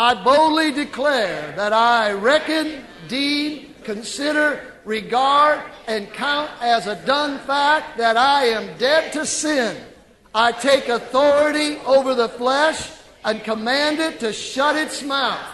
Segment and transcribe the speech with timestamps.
[0.00, 7.98] I boldly declare that I reckon, deem, consider, regard, and count as a done fact
[7.98, 9.76] that I am dead to sin.
[10.34, 12.90] I take authority over the flesh
[13.26, 15.46] and command it to shut its mouth.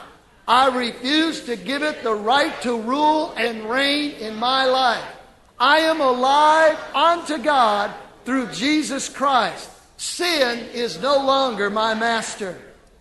[0.46, 5.10] I refuse to give it the right to rule and reign in my life.
[5.58, 7.92] I am alive unto God
[8.24, 9.68] through Jesus Christ.
[9.96, 12.56] Sin is no longer my master.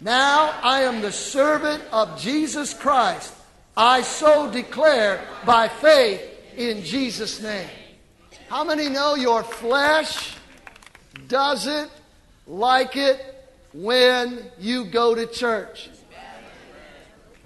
[0.06, 3.34] Now I am the servant of Jesus Christ.
[3.76, 6.22] I so declare by faith
[6.56, 7.68] in Jesus' name.
[8.48, 10.36] How many know your flesh
[11.28, 11.90] doesn't
[12.46, 13.20] like it
[13.74, 15.90] when you go to church?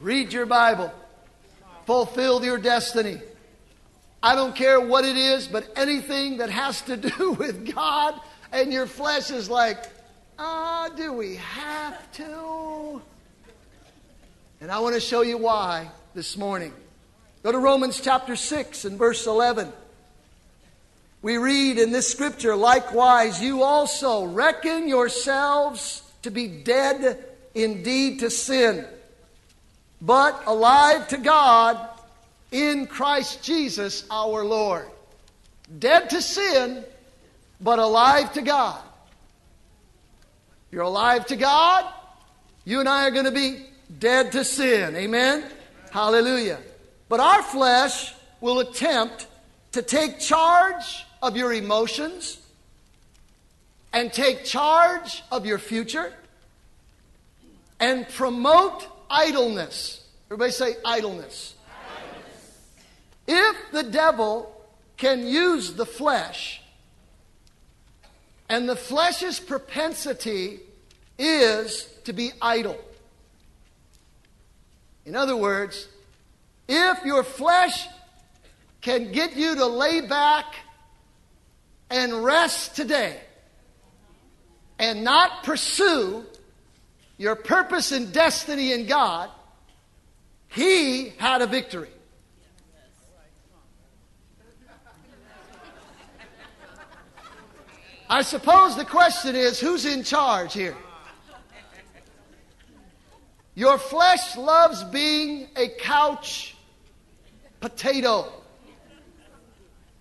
[0.01, 0.91] Read your Bible.
[1.85, 3.21] Fulfill your destiny.
[4.21, 8.19] I don't care what it is, but anything that has to do with God
[8.51, 9.81] and your flesh is like,
[10.39, 13.01] ah, do we have to?
[14.61, 16.73] And I want to show you why this morning.
[17.43, 19.71] Go to Romans chapter 6 and verse 11.
[21.21, 28.29] We read in this scripture, likewise, you also reckon yourselves to be dead indeed to
[28.29, 28.85] sin
[30.01, 31.89] but alive to God
[32.51, 34.87] in Christ Jesus our Lord.
[35.77, 36.83] Dead to sin,
[37.61, 38.81] but alive to God.
[40.71, 41.85] You're alive to God,
[42.63, 43.65] you and I are going to be
[43.97, 44.95] dead to sin.
[44.95, 45.43] Amen?
[45.91, 46.59] Hallelujah.
[47.07, 49.27] But our flesh will attempt
[49.71, 52.39] to take charge of your emotions
[53.91, 56.13] and take charge of your future
[57.79, 60.05] and promote idleness.
[60.27, 61.55] Everybody say idleness.
[61.97, 62.57] idleness.
[63.27, 64.55] If the devil
[64.97, 66.61] can use the flesh,
[68.49, 70.59] and the flesh's propensity
[71.17, 72.79] is to be idle.
[75.05, 75.87] In other words,
[76.67, 77.87] if your flesh
[78.81, 80.55] can get you to lay back
[81.89, 83.19] and rest today
[84.79, 86.25] and not pursue
[87.17, 89.29] your purpose and destiny in God,
[90.47, 91.89] he had a victory.
[98.09, 100.75] I suppose the question is who's in charge here?
[103.53, 106.55] Your flesh loves being a couch
[107.59, 108.31] potato.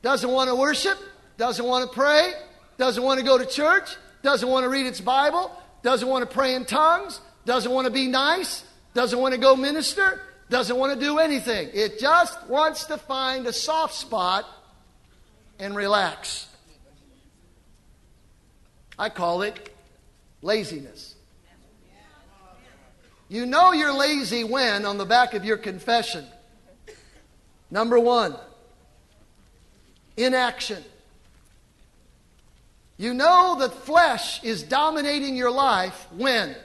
[0.01, 0.97] Doesn't want to worship,
[1.37, 2.33] doesn't want to pray,
[2.79, 5.51] doesn't want to go to church, doesn't want to read its Bible,
[5.83, 8.65] doesn't want to pray in tongues, doesn't want to be nice,
[8.95, 11.69] doesn't want to go minister, doesn't want to do anything.
[11.75, 14.47] It just wants to find a soft spot
[15.59, 16.48] and relax.
[18.99, 19.75] I call it
[20.43, 21.15] laziness.
[23.29, 26.25] You know you're lazy when, on the back of your confession,
[27.71, 28.35] number one,
[30.17, 30.83] inaction.
[32.97, 36.57] You know that flesh is dominating your life when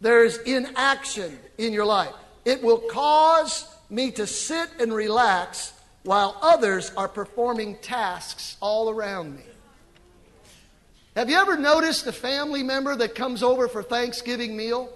[0.00, 2.12] there's inaction in your life.
[2.44, 9.36] It will cause me to sit and relax while others are performing tasks all around
[9.36, 9.44] me.
[11.16, 14.90] Have you ever noticed a family member that comes over for Thanksgiving meal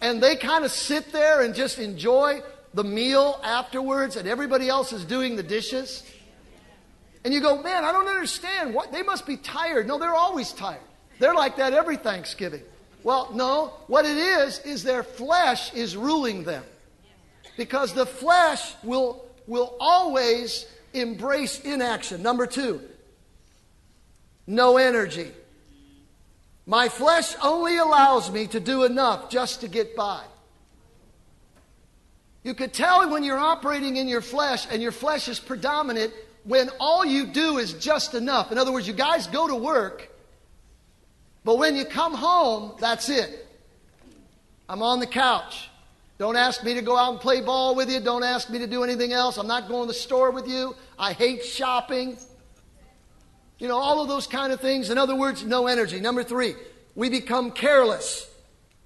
[0.00, 2.42] and they kind of sit there and just enjoy
[2.74, 6.02] the meal afterwards and everybody else is doing the dishes?
[7.24, 8.74] And you go, man, I don't understand.
[8.74, 9.86] What they must be tired.
[9.86, 10.80] No, they're always tired.
[11.20, 12.62] They're like that every Thanksgiving.
[13.04, 16.64] Well, no, what it is is their flesh is ruling them.
[17.56, 22.22] Because the flesh will will always embrace inaction.
[22.22, 22.80] Number 2,
[24.46, 25.30] no energy.
[26.66, 30.22] My flesh only allows me to do enough just to get by.
[32.42, 36.12] You could tell when you're operating in your flesh and your flesh is predominant
[36.44, 38.52] when all you do is just enough.
[38.52, 40.08] In other words, you guys go to work,
[41.44, 43.46] but when you come home, that's it.
[44.68, 45.68] I'm on the couch.
[46.18, 48.00] Don't ask me to go out and play ball with you.
[48.00, 49.36] Don't ask me to do anything else.
[49.36, 50.74] I'm not going to the store with you.
[50.98, 52.16] I hate shopping.
[53.58, 54.90] You know, all of those kind of things.
[54.90, 56.00] In other words, no energy.
[56.00, 56.54] Number three,
[56.94, 58.28] we become careless.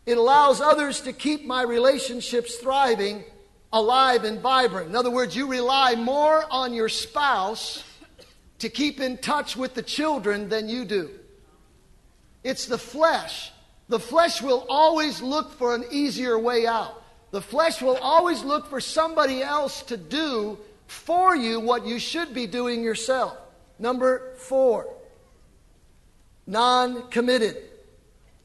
[0.07, 3.25] It allows others to keep my relationships thriving
[3.73, 4.89] alive and vibrant.
[4.89, 7.85] In other words, you rely more on your spouse
[8.59, 11.11] to keep in touch with the children than you do.
[12.43, 13.53] It's the flesh.
[13.89, 17.03] The flesh will always look for an easier way out.
[17.33, 22.35] The flesh will always look for somebody else to do for you what you should
[22.35, 23.37] be doing yourself.
[23.81, 24.94] Number four,
[26.47, 27.56] non committed.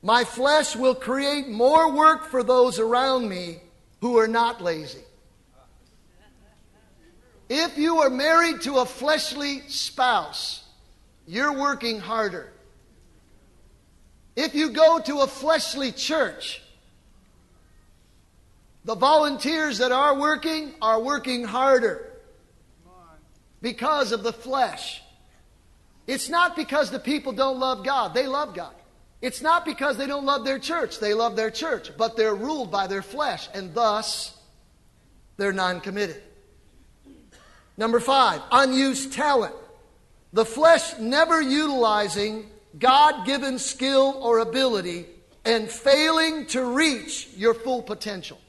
[0.01, 3.59] My flesh will create more work for those around me
[3.99, 5.03] who are not lazy.
[7.49, 10.63] If you are married to a fleshly spouse,
[11.27, 12.53] you're working harder.
[14.37, 16.61] If you go to a fleshly church,
[18.85, 22.13] the volunteers that are working are working harder
[23.61, 25.01] because of the flesh.
[26.07, 28.73] It's not because the people don't love God, they love God.
[29.21, 32.71] It's not because they don't love their church, they love their church, but they're ruled
[32.71, 34.37] by their flesh, and thus
[35.37, 36.21] they're non committed.
[37.77, 39.55] Number five, unused talent.
[40.31, 45.05] The flesh never utilizing God given skill or ability
[45.45, 48.39] and failing to reach your full potential.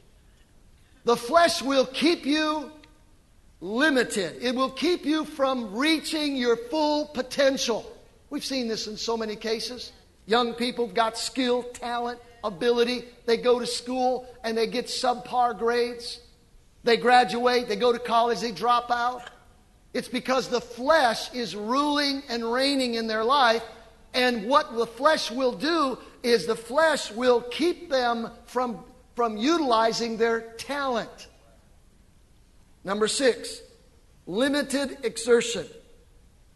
[1.04, 2.72] The flesh will keep you
[3.60, 7.90] limited, it will keep you from reaching your full potential.
[8.30, 9.92] We've seen this in so many cases.
[10.26, 13.04] Young people have got skill, talent, ability.
[13.24, 16.20] They go to school and they get subpar grades.
[16.84, 19.30] They graduate, they go to college, they drop out.
[19.92, 23.62] It's because the flesh is ruling and reigning in their life.
[24.14, 30.16] And what the flesh will do is the flesh will keep them from, from utilizing
[30.16, 31.28] their talent.
[32.86, 33.62] Number six,
[34.28, 35.66] limited exertion.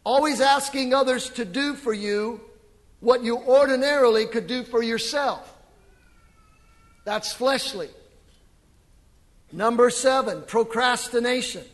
[0.05, 2.41] Always asking others to do for you
[3.01, 5.53] what you ordinarily could do for yourself.
[7.05, 7.89] That's fleshly.
[9.51, 11.65] Number seven, procrastination.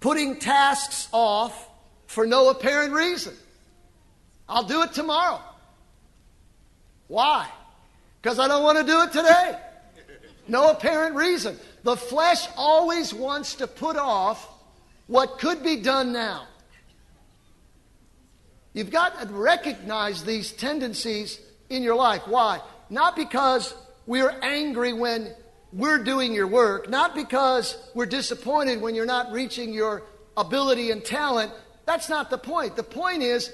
[0.00, 1.68] Putting tasks off
[2.06, 3.34] for no apparent reason.
[4.48, 5.42] I'll do it tomorrow.
[7.08, 7.50] Why?
[8.22, 9.58] Because I don't want to do it today.
[10.48, 11.58] No apparent reason.
[11.86, 14.44] The flesh always wants to put off
[15.06, 16.48] what could be done now.
[18.72, 21.38] You've got to recognize these tendencies
[21.70, 22.22] in your life.
[22.26, 22.60] Why?
[22.90, 23.72] Not because
[24.04, 25.32] we're angry when
[25.72, 30.02] we're doing your work, not because we're disappointed when you're not reaching your
[30.36, 31.52] ability and talent.
[31.84, 32.74] That's not the point.
[32.74, 33.52] The point is,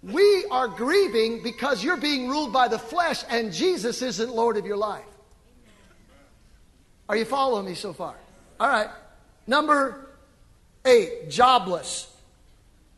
[0.00, 4.64] we are grieving because you're being ruled by the flesh and Jesus isn't Lord of
[4.64, 5.02] your life.
[7.08, 8.14] Are you following me so far?
[8.58, 8.88] All right.
[9.46, 10.08] Number
[10.84, 12.10] eight, jobless.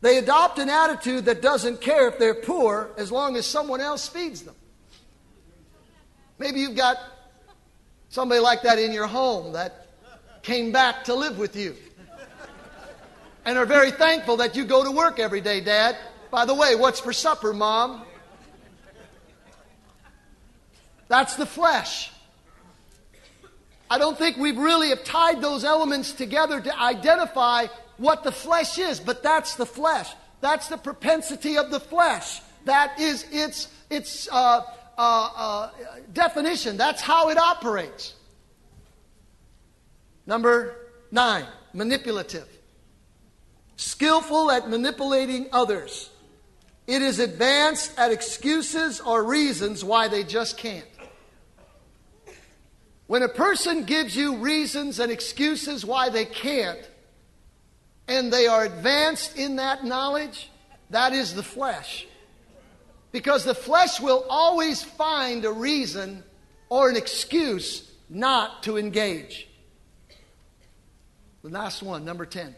[0.01, 4.07] They adopt an attitude that doesn't care if they're poor as long as someone else
[4.07, 4.55] feeds them.
[6.39, 6.97] Maybe you've got
[8.09, 9.87] somebody like that in your home that
[10.43, 11.75] came back to live with you
[13.43, 15.97] and are very thankful that you go to work every day, Dad.
[16.29, 18.03] By the way, what's for supper, Mom?
[21.07, 22.11] That's the flesh.
[23.89, 27.67] I don't think we've really have tied those elements together to identify
[27.97, 30.09] what the flesh is, but that's the flesh.
[30.41, 32.41] That's the propensity of the flesh.
[32.65, 34.63] That is its, its uh,
[34.97, 35.69] uh, uh,
[36.13, 36.77] definition.
[36.77, 38.13] That's how it operates.
[40.25, 40.75] Number
[41.11, 42.47] nine, manipulative.
[43.77, 46.09] Skillful at manipulating others.
[46.87, 50.85] It is advanced at excuses or reasons why they just can't.
[53.07, 56.89] When a person gives you reasons and excuses why they can't,
[58.07, 60.49] and they are advanced in that knowledge,
[60.89, 62.05] that is the flesh.
[63.11, 66.23] Because the flesh will always find a reason
[66.69, 69.47] or an excuse not to engage.
[71.43, 72.53] The last one, number 10.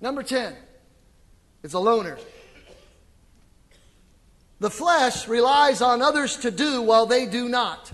[0.00, 0.54] Number 10
[1.64, 2.18] is a loner.
[4.60, 7.92] The flesh relies on others to do while they do not.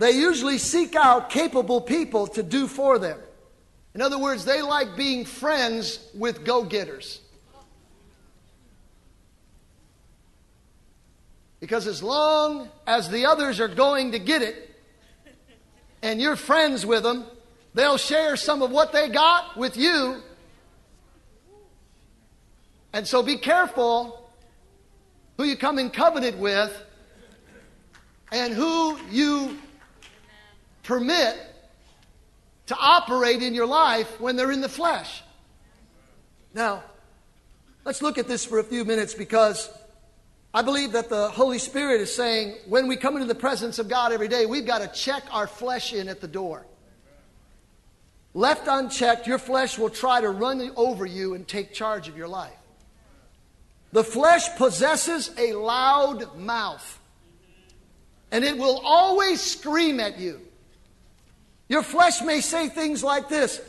[0.00, 3.18] They usually seek out capable people to do for them.
[3.94, 7.20] In other words, they like being friends with go getters.
[11.60, 14.74] Because as long as the others are going to get it
[16.00, 17.26] and you're friends with them,
[17.74, 20.22] they'll share some of what they got with you.
[22.94, 24.30] And so be careful
[25.36, 26.74] who you come in covenant with
[28.32, 29.58] and who you
[30.82, 31.36] permit
[32.66, 35.22] to operate in your life when they're in the flesh.
[36.54, 36.82] Now,
[37.84, 39.68] let's look at this for a few minutes because
[40.52, 43.88] I believe that the Holy Spirit is saying when we come into the presence of
[43.88, 46.66] God every day, we've got to check our flesh in at the door.
[48.34, 52.28] Left unchecked, your flesh will try to run over you and take charge of your
[52.28, 52.52] life.
[53.92, 57.00] The flesh possesses a loud mouth,
[58.30, 60.40] and it will always scream at you.
[61.70, 63.62] Your flesh may say things like this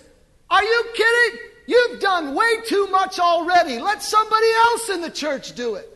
[0.50, 1.40] Are you kidding?
[1.68, 3.80] You've done way too much already.
[3.80, 5.88] Let somebody else in the church do it.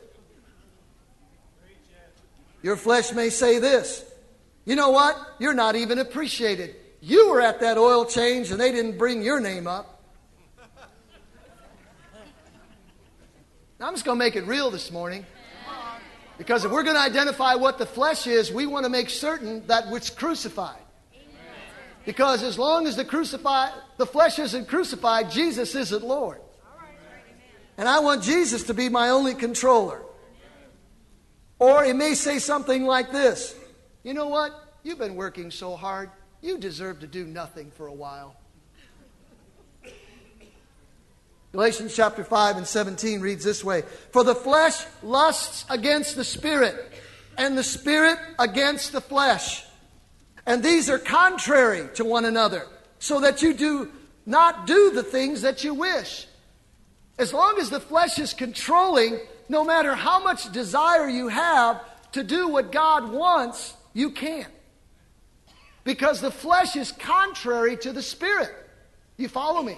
[2.61, 4.05] Your flesh may say this
[4.65, 5.17] You know what?
[5.39, 6.75] You're not even appreciated.
[7.01, 10.03] You were at that oil change and they didn't bring your name up.
[13.79, 15.25] Now, I'm just going to make it real this morning.
[16.37, 19.65] Because if we're going to identify what the flesh is, we want to make certain
[19.67, 20.84] that it's crucified.
[22.05, 26.39] Because as long as the crucified, the flesh isn't crucified, Jesus isn't Lord.
[27.77, 30.01] And I want Jesus to be my only controller.
[31.59, 33.55] Or it may say something like this
[34.03, 34.51] You know what?
[34.83, 38.35] You've been working so hard, you deserve to do nothing for a while.
[41.51, 46.75] Galatians chapter 5 and 17 reads this way For the flesh lusts against the spirit,
[47.37, 49.64] and the spirit against the flesh.
[50.45, 52.67] And these are contrary to one another,
[52.99, 53.91] so that you do
[54.25, 56.27] not do the things that you wish.
[57.17, 62.23] As long as the flesh is controlling, no matter how much desire you have to
[62.23, 64.51] do what God wants, you can't.
[65.83, 68.51] Because the flesh is contrary to the spirit.
[69.17, 69.77] You follow me?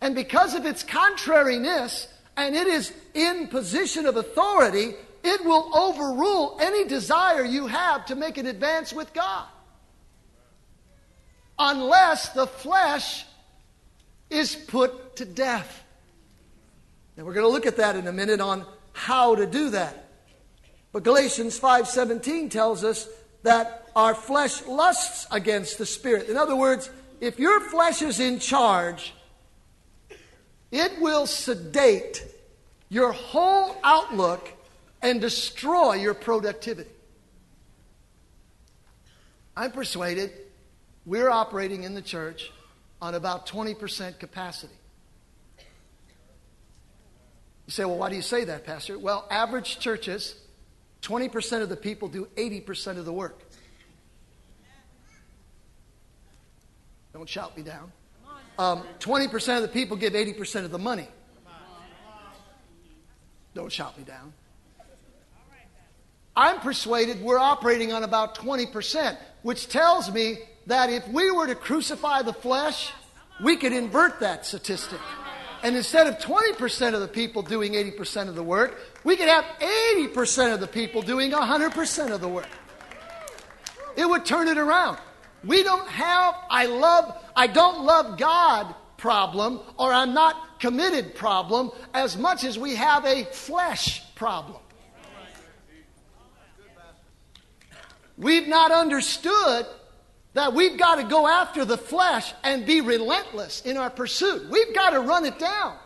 [0.00, 6.58] And because of its contrariness, and it is in position of authority, it will overrule
[6.60, 9.46] any desire you have to make an advance with God
[11.62, 13.24] unless the flesh
[14.28, 15.84] is put to death.
[17.16, 20.08] And we're going to look at that in a minute on how to do that.
[20.92, 23.08] But Galatians 5:17 tells us
[23.44, 26.28] that our flesh lusts against the spirit.
[26.28, 26.90] In other words,
[27.20, 29.14] if your flesh is in charge,
[30.70, 32.24] it will sedate
[32.88, 34.52] your whole outlook
[35.00, 36.90] and destroy your productivity.
[39.56, 40.32] I'm persuaded
[41.04, 42.52] we're operating in the church
[43.00, 44.74] on about 20% capacity.
[47.66, 48.98] You say, well, why do you say that, Pastor?
[48.98, 50.36] Well, average churches,
[51.02, 53.40] 20% of the people do 80% of the work.
[57.12, 57.92] Don't shout me down.
[58.58, 61.08] Um, 20% of the people give 80% of the money.
[63.54, 64.32] Don't shout me down.
[66.34, 71.54] I'm persuaded we're operating on about 20%, which tells me that if we were to
[71.54, 72.92] crucify the flesh,
[73.42, 75.00] we could invert that statistic.
[75.62, 79.44] And instead of 20% of the people doing 80% of the work, we could have
[79.60, 82.48] 80% of the people doing 100% of the work.
[83.96, 84.98] It would turn it around.
[85.44, 91.70] We don't have I love I don't love God problem or I'm not committed problem
[91.92, 94.60] as much as we have a flesh problem.
[98.16, 99.66] We've not understood
[100.34, 104.48] that we've got to go after the flesh and be relentless in our pursuit.
[104.48, 105.76] We've got to run it down.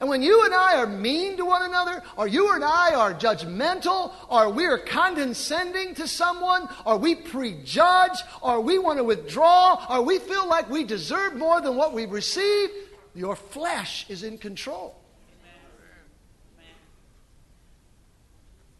[0.00, 3.12] And when you and I are mean to one another, or you and I are
[3.12, 9.84] judgmental, or we are condescending to someone, or we prejudge, or we want to withdraw,
[9.90, 12.72] or we feel like we deserve more than what we've received,
[13.14, 14.94] your flesh is in control.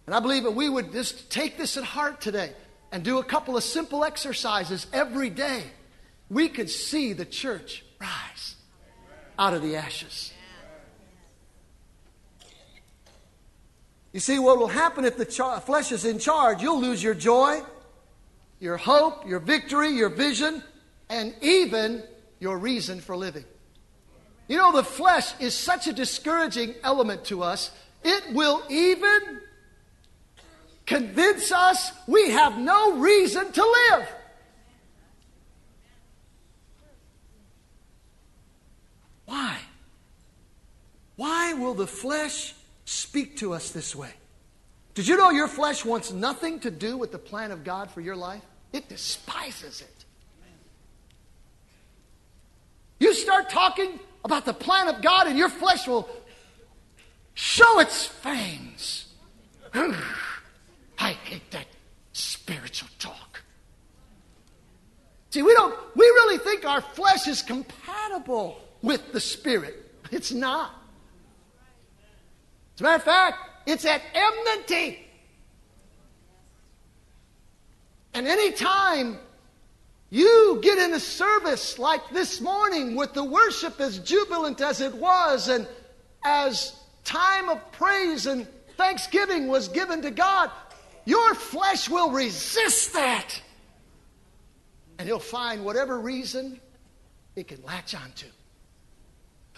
[0.07, 2.53] And I believe that we would just take this at heart today
[2.91, 5.63] and do a couple of simple exercises every day,
[6.31, 8.57] we could see the church rise
[9.39, 10.33] out of the ashes.
[14.13, 16.63] You see, what will happen if the char- flesh is in charge?
[16.63, 17.61] You'll lose your joy,
[18.59, 20.63] your hope, your victory, your vision,
[21.11, 22.03] and even
[22.41, 23.45] your reason for living.
[24.49, 27.71] You know, the flesh is such a discouraging element to us,
[28.03, 29.41] it will even
[30.89, 34.09] convince us we have no reason to live.
[39.27, 39.59] Why?
[41.17, 42.55] Why will the flesh
[42.87, 44.11] speak to us this way?
[44.95, 48.01] Did you know your flesh wants nothing to do with the plan of God for
[48.01, 48.43] your life?
[48.73, 50.05] It despises it.
[52.99, 56.09] You start talking about the plan of God, and your flesh will
[57.35, 59.05] show its fangs.
[60.99, 61.67] I hate that
[62.13, 63.43] spiritual talk.
[65.31, 69.93] See, we don't, we really think our flesh is compatible with the spirit.
[70.11, 70.75] It's not.
[72.75, 73.37] As a matter of fact,
[73.67, 75.07] it's at enmity.
[78.15, 79.19] And any time
[80.11, 84.95] you get in a service like this morning with the worship as jubilant as it
[84.95, 85.69] was and
[86.25, 86.75] as
[87.05, 90.51] time of praise and thanksgiving was given to God,
[91.09, 93.41] your flesh will resist that.
[94.99, 96.61] And he'll find whatever reason
[97.35, 98.27] it can latch onto.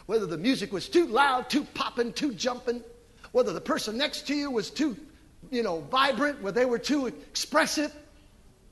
[0.07, 2.83] Whether the music was too loud, too popping, too jumping,
[3.33, 4.97] whether the person next to you was too
[5.51, 7.93] you know, vibrant, whether they were too expressive.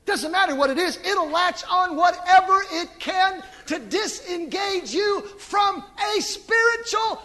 [0.06, 5.84] Doesn't matter what it is, it'll latch on whatever it can to disengage you from
[6.16, 7.22] a spiritual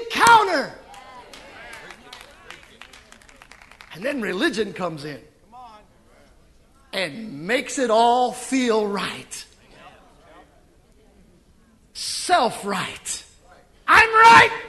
[0.00, 0.72] encounter.
[3.94, 5.20] And then religion comes in
[6.92, 9.46] and makes it all feel right.
[11.92, 13.24] Self right.
[13.86, 14.62] I'm right.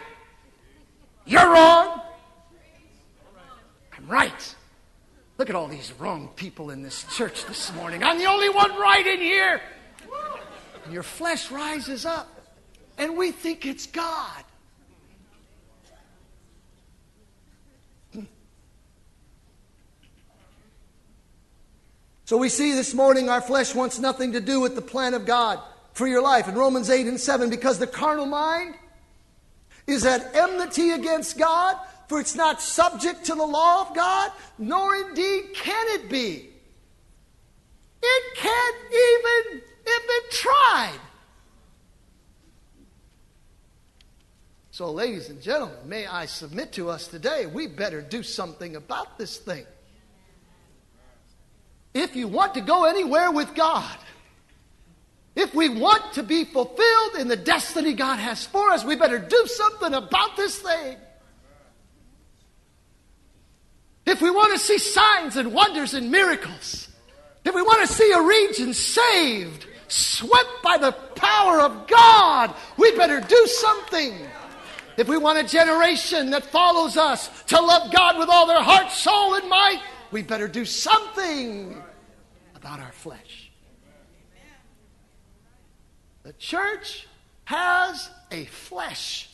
[1.26, 2.02] You're wrong.
[3.98, 4.56] I'm right.
[5.38, 8.04] Look at all these wrong people in this church this morning.
[8.04, 9.62] I'm the only one right in here.
[10.84, 12.30] And your flesh rises up,
[12.98, 14.44] and we think it's God.
[22.26, 25.26] So we see this morning our flesh wants nothing to do with the plan of
[25.26, 25.60] God
[25.94, 26.48] for your life.
[26.48, 28.76] In Romans 8 and 7, because the carnal mind
[29.88, 31.76] is at enmity against God,
[32.08, 36.50] for it's not subject to the law of God, nor indeed can it be.
[38.02, 41.00] It can't even if it tried.
[44.72, 49.18] So, ladies and gentlemen, may I submit to us today, we better do something about
[49.18, 49.66] this thing.
[51.94, 53.98] If you want to go anywhere with God,
[55.36, 59.20] if we want to be fulfilled in the destiny God has for us, we better
[59.20, 60.98] do something about this thing.
[64.06, 66.90] If we want to see signs and wonders and miracles,
[67.46, 72.96] if we want to see a region saved, swept by the power of God, we
[72.96, 74.14] better do something.
[74.98, 78.92] If we want a generation that follows us to love God with all their heart,
[78.92, 79.82] soul, and might,
[80.14, 81.76] we better do something
[82.56, 83.52] about our flesh.
[86.22, 87.08] The church
[87.46, 89.30] has a flesh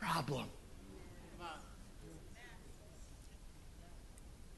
[0.00, 0.46] problem.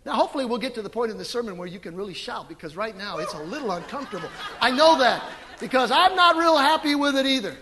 [0.05, 2.49] Now, hopefully, we'll get to the point in the sermon where you can really shout
[2.49, 4.29] because right now it's a little uncomfortable.
[4.61, 5.23] I know that
[5.61, 7.57] because I'm not real happy with it either.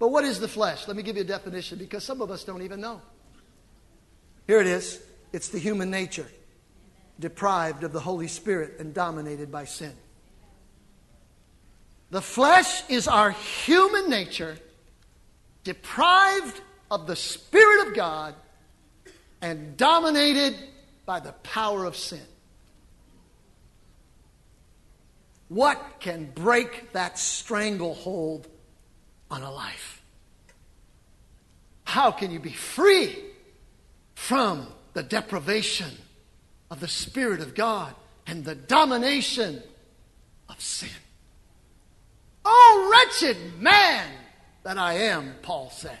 [0.00, 0.88] But what is the flesh?
[0.88, 3.02] Let me give you a definition because some of us don't even know.
[4.48, 5.00] Here it is
[5.32, 6.26] it's the human nature,
[7.20, 9.92] deprived of the Holy Spirit and dominated by sin.
[12.10, 14.58] The flesh is our human nature,
[15.62, 16.60] deprived
[16.90, 18.34] of the Spirit of God
[19.42, 20.56] and dominated
[21.04, 22.22] by the power of sin.
[25.48, 28.48] What can break that stranglehold
[29.30, 30.02] on a life?
[31.84, 33.16] How can you be free
[34.14, 35.90] from the deprivation
[36.70, 37.94] of the Spirit of God
[38.26, 39.62] and the domination
[40.48, 40.88] of sin?
[42.44, 44.08] Oh, wretched man
[44.62, 45.98] that I am, Paul said.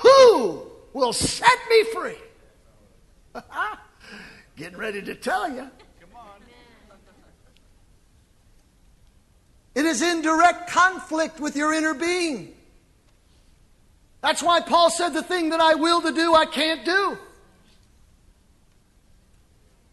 [0.00, 2.18] Who will set me free?
[4.56, 5.70] Getting ready to tell you.
[9.74, 12.54] It is in direct conflict with your inner being.
[14.20, 17.18] That's why Paul said, The thing that I will to do, I can't do.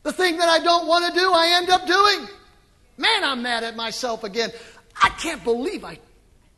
[0.04, 2.28] The thing that I don't want to do, I end up doing.
[2.98, 4.52] Man, I'm mad at myself again.
[5.02, 6.00] I can't believe I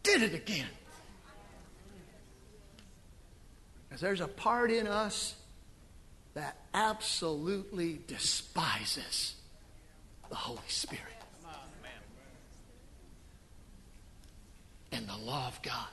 [0.03, 0.67] did it again.
[3.87, 5.35] Because there's a part in us
[6.35, 9.35] that absolutely despises
[10.29, 11.18] the Holy Spirit
[14.91, 15.87] and the law of God.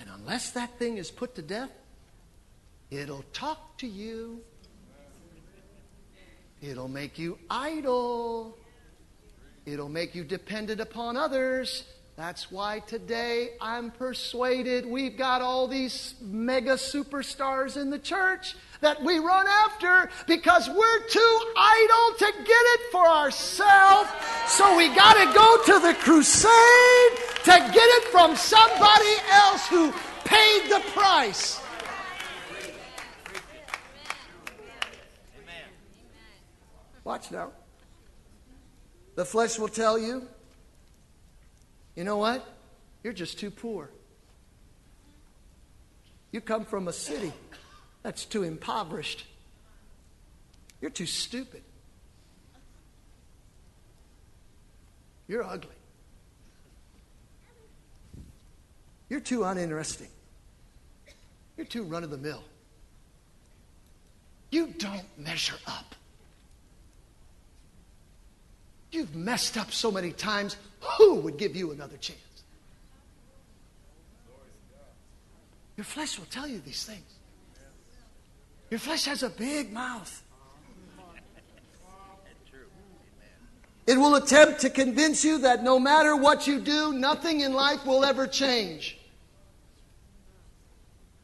[0.00, 1.70] And unless that thing is put to death,
[2.90, 4.40] it'll talk to you.
[6.62, 8.56] It'll make you idle.
[9.64, 11.84] It'll make you dependent upon others.
[12.16, 19.02] That's why today I'm persuaded we've got all these mega superstars in the church that
[19.02, 24.08] we run after because we're too idle to get it for ourselves.
[24.46, 27.12] So we got to go to the crusade
[27.44, 29.92] to get it from somebody else who
[30.24, 31.60] paid the price.
[37.04, 37.52] Watch now.
[39.14, 40.26] The flesh will tell you
[41.96, 42.46] you know what?
[43.02, 43.90] You're just too poor.
[46.30, 47.32] You come from a city
[48.06, 49.26] that's too impoverished.
[50.80, 51.60] You're too stupid.
[55.26, 55.74] You're ugly.
[59.08, 60.06] You're too uninteresting.
[61.56, 62.44] You're too run of the mill.
[64.52, 65.96] You don't measure up.
[68.92, 70.56] You've messed up so many times.
[70.96, 72.20] Who would give you another chance?
[75.76, 77.15] Your flesh will tell you these things.
[78.70, 80.22] Your flesh has a big mouth.
[83.86, 87.86] It will attempt to convince you that no matter what you do, nothing in life
[87.86, 88.98] will ever change.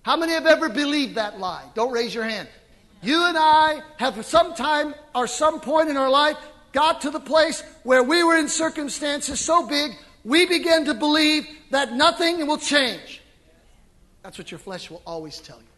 [0.03, 1.65] How many have ever believed that lie?
[1.75, 2.49] Don't raise your hand.
[3.03, 6.37] You and I have sometime or some point in our life
[6.73, 9.93] got to the place where we were in circumstances so big
[10.25, 13.23] we began to believe that nothing will change.
[14.23, 15.72] That's what your flesh will always tell you.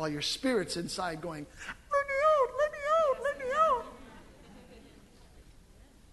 [0.00, 1.46] While your spirit's inside going,
[1.92, 3.84] let me out, let me out, let me out.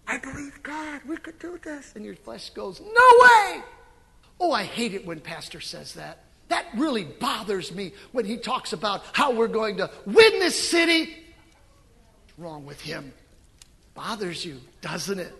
[0.06, 1.94] I believe God, we could do this.
[1.96, 3.62] And your flesh goes, no way.
[4.38, 6.24] Oh, I hate it when pastor says that.
[6.48, 11.04] That really bothers me when he talks about how we're going to win this city.
[11.06, 13.14] What's wrong with him?
[13.94, 15.32] Bothers you, doesn't it?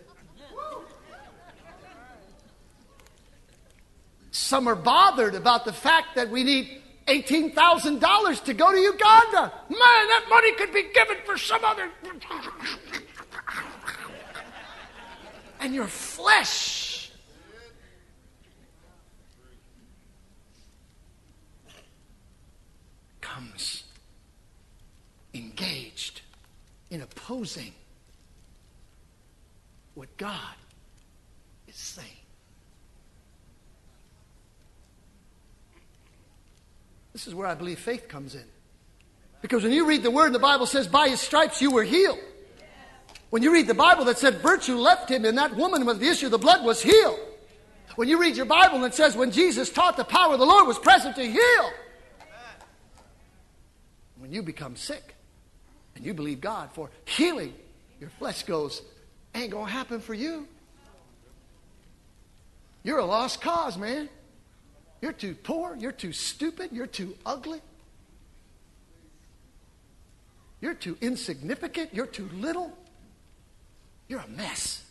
[4.31, 9.53] Some are bothered about the fact that we need $18,000 to go to Uganda.
[9.69, 11.91] Man, that money could be given for some other.
[15.61, 16.89] And your flesh.
[23.21, 23.85] comes
[25.35, 26.23] engaged
[26.91, 27.73] in opposing
[29.95, 30.55] what God
[31.69, 32.09] is saying.
[37.13, 38.45] This is where I believe faith comes in.
[39.41, 42.19] Because when you read the word, the Bible says, by his stripes you were healed.
[43.31, 46.09] When you read the Bible that said virtue left him and that woman with the
[46.09, 47.19] issue of the blood was healed.
[47.97, 50.47] When you read your Bible and it says when Jesus taught the power of the
[50.47, 51.71] Lord was present to heal.
[54.19, 55.15] When you become sick
[55.95, 57.55] and you believe God for healing,
[58.01, 58.83] your flesh goes,
[59.35, 60.47] ain't gonna happen for you.
[62.83, 64.09] You're a lost cause, man.
[65.01, 65.77] You're too poor.
[65.77, 66.71] You're too stupid.
[66.73, 67.61] You're too ugly.
[70.61, 71.95] You're too insignificant.
[71.95, 72.77] You're too little.
[74.09, 74.85] You're a mess.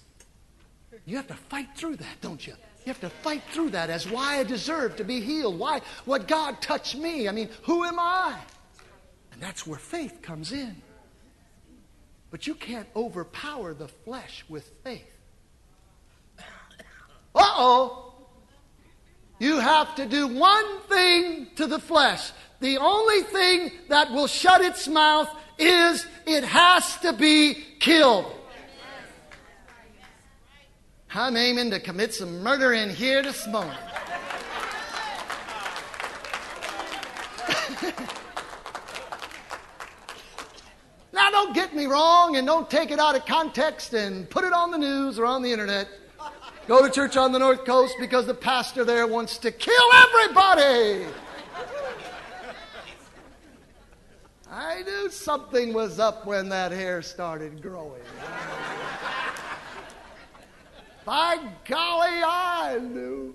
[1.05, 2.53] You have to fight through that, don't you?
[2.85, 5.59] You have to fight through that as why I deserve to be healed.
[5.59, 5.81] Why?
[6.05, 7.27] What God touched me.
[7.27, 8.37] I mean, who am I?
[9.33, 10.81] And that's where faith comes in.
[12.31, 15.11] But you can't overpower the flesh with faith.
[16.39, 16.43] Uh
[17.35, 18.06] oh.
[19.39, 22.31] You have to do one thing to the flesh.
[22.59, 28.33] The only thing that will shut its mouth is it has to be killed.
[31.13, 33.71] I'm aiming to commit some murder in here this morning.
[41.13, 44.51] now, don't get me wrong and don't take it out of context and put it
[44.53, 45.87] on the news or on the internet.
[46.67, 51.05] Go to church on the North Coast because the pastor there wants to kill everybody.
[54.51, 58.01] I knew something was up when that hair started growing.
[61.05, 63.33] By golly, I knew.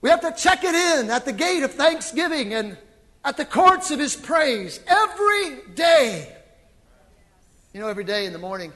[0.00, 2.78] We have to check it in at the gate of thanksgiving and
[3.24, 6.36] at the courts of his praise every day.
[7.72, 8.72] You know, every day in the morning,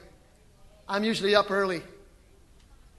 [0.91, 1.81] I'm usually up early.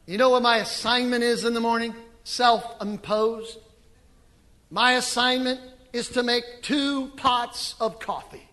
[0.07, 1.94] You know what my assignment is in the morning?
[2.24, 3.59] Self imposed.
[4.70, 5.61] My assignment
[5.92, 8.48] is to make two pots of coffee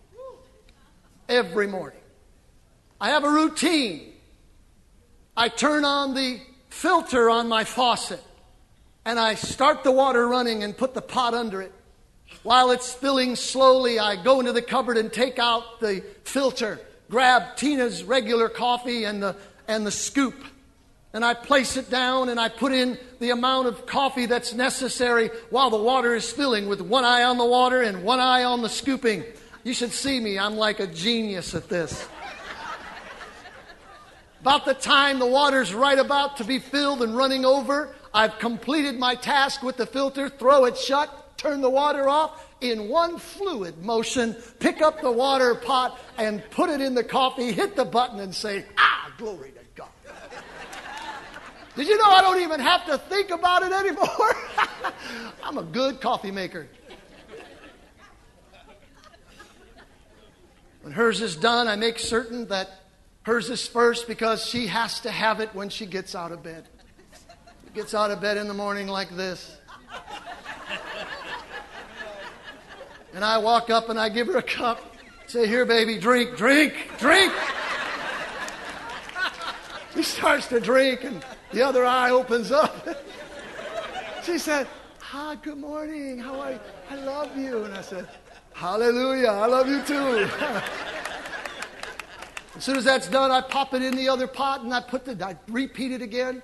[1.26, 2.00] every morning.
[3.00, 4.12] I have a routine.
[5.34, 8.22] I turn on the filter on my faucet
[9.06, 11.72] and I start the water running and put the pot under it.
[12.42, 16.78] While it's spilling slowly, I go into the cupboard and take out the filter
[17.10, 19.36] grab Tina's regular coffee and the,
[19.68, 20.42] and the scoop.
[21.12, 25.30] And I place it down and I put in the amount of coffee that's necessary
[25.50, 28.62] while the water is filling with one eye on the water and one eye on
[28.62, 29.24] the scooping.
[29.64, 30.38] You should see me.
[30.38, 32.08] I'm like a genius at this.
[34.40, 38.98] About the time the water's right about to be filled and running over, I've completed
[38.98, 43.82] my task with the filter, throw it shut, turn the water off, in one fluid
[43.84, 48.20] motion, pick up the water pot and put it in the coffee, hit the button,
[48.20, 49.88] and say, Ah, glory to God.
[51.76, 54.36] Did you know I don't even have to think about it anymore?
[55.44, 56.68] I'm a good coffee maker.
[60.82, 62.84] When hers is done, I make certain that
[63.22, 66.68] hers is first because she has to have it when she gets out of bed.
[67.74, 69.56] Gets out of bed in the morning like this.
[73.14, 74.80] And I walk up and I give her a cup.
[75.26, 77.32] Say, here, baby, drink, drink, drink.
[79.94, 82.88] He starts to drink, and the other eye opens up.
[84.22, 84.66] she said,
[85.00, 86.18] Hi, good morning.
[86.18, 86.60] How are you?
[86.88, 87.64] I love you.
[87.64, 88.08] And I said,
[88.52, 89.28] Hallelujah.
[89.28, 90.28] I love you too.
[92.56, 95.04] as soon as that's done, I pop it in the other pot and I put
[95.04, 96.42] the, I repeat it again.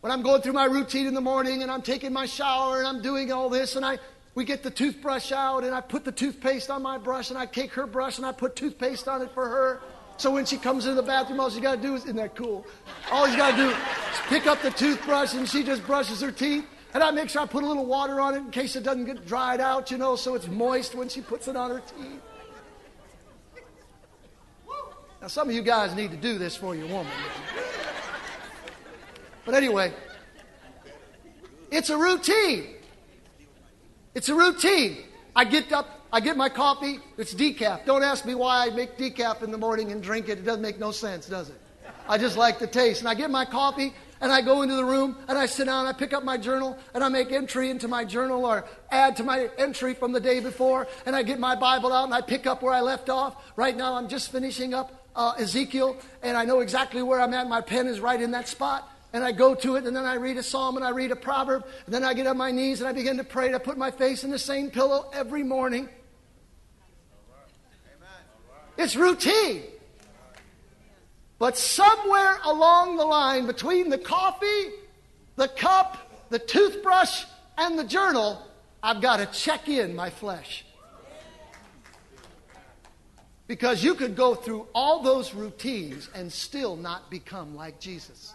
[0.00, 2.86] When I'm going through my routine in the morning and I'm taking my shower and
[2.86, 3.98] I'm doing all this and I,
[4.36, 7.46] we get the toothbrush out and I put the toothpaste on my brush and I
[7.46, 9.80] take her brush and I put toothpaste on it for her.
[10.18, 12.36] So when she comes into the bathroom, all she got to do is, isn't that
[12.36, 12.66] cool?
[13.10, 13.76] All she's got to do is
[14.28, 16.66] pick up the toothbrush and she just brushes her teeth.
[16.92, 19.06] And I make sure I put a little water on it in case it doesn't
[19.06, 22.20] get dried out, you know, so it's moist when she puts it on her teeth.
[25.22, 27.12] Now, some of you guys need to do this for your woman.
[29.46, 29.94] But anyway,
[31.70, 32.75] it's a routine.
[34.16, 34.96] It's a routine.
[35.36, 37.84] I get up, I get my coffee, it's decaf.
[37.84, 40.38] Don't ask me why I make decaf in the morning and drink it.
[40.38, 41.60] It doesn't make no sense, does it?
[42.08, 43.00] I just like the taste.
[43.00, 45.84] And I get my coffee and I go into the room and I sit down,
[45.84, 49.22] I pick up my journal and I make entry into my journal or add to
[49.22, 50.88] my entry from the day before.
[51.04, 53.36] And I get my Bible out and I pick up where I left off.
[53.54, 57.50] Right now I'm just finishing up uh, Ezekiel and I know exactly where I'm at.
[57.50, 60.16] My pen is right in that spot and I go to it, and then I
[60.16, 62.80] read a psalm and I read a proverb, and then I get on my knees
[62.82, 63.46] and I begin to pray.
[63.46, 65.88] And I put my face in the same pillow every morning.
[68.76, 69.62] It's routine.
[71.38, 74.68] But somewhere along the line between the coffee,
[75.36, 75.96] the cup,
[76.28, 77.24] the toothbrush,
[77.56, 78.46] and the journal,
[78.82, 80.62] I've got to check in my flesh.
[83.46, 88.34] Because you could go through all those routines and still not become like Jesus.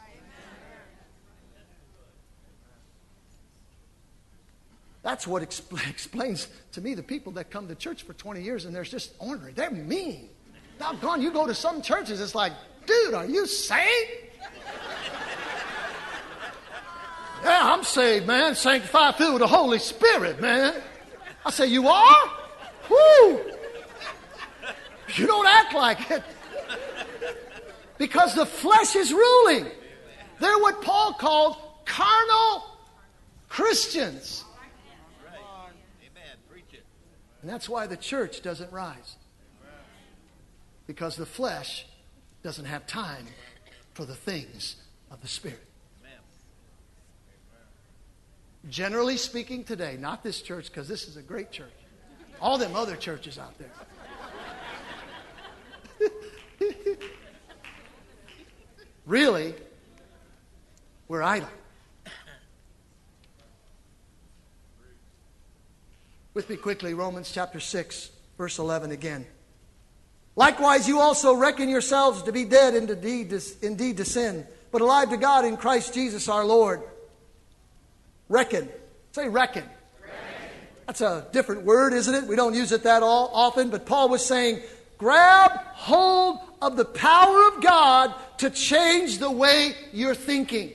[5.11, 8.63] That's what expl- explains to me the people that come to church for 20 years
[8.63, 9.51] and they're just ornery.
[9.51, 10.29] They're mean.
[10.79, 12.53] Doggone, you go to some churches, it's like,
[12.85, 14.11] dude, are you saved?
[17.43, 18.55] yeah, I'm saved, man.
[18.55, 20.81] Sanctified, through the Holy Spirit, man.
[21.45, 22.31] I say, you are?
[22.89, 23.41] Woo!
[25.15, 26.23] You don't act like it.
[27.97, 29.65] Because the flesh is ruling.
[30.39, 32.63] They're what Paul called carnal
[33.49, 34.45] Christians.
[37.41, 39.15] And that's why the church doesn't rise.
[40.87, 41.85] Because the flesh
[42.43, 43.25] doesn't have time
[43.93, 44.75] for the things
[45.09, 45.67] of the Spirit.
[48.69, 51.73] Generally speaking, today, not this church, because this is a great church,
[52.39, 53.71] all them other churches out there.
[59.07, 59.55] really,
[61.07, 61.49] we're idle.
[66.33, 69.25] With me quickly, Romans chapter 6, verse 11 again.
[70.37, 75.17] Likewise, you also reckon yourselves to be dead indeed, indeed to sin, but alive to
[75.17, 76.81] God in Christ Jesus our Lord.
[78.29, 78.69] Reckon.
[79.11, 79.65] Say reckon.
[80.01, 80.15] reckon.
[80.87, 82.27] That's a different word, isn't it?
[82.27, 84.61] We don't use it that all, often, but Paul was saying,
[84.97, 90.71] grab hold of the power of God to change the way you're thinking.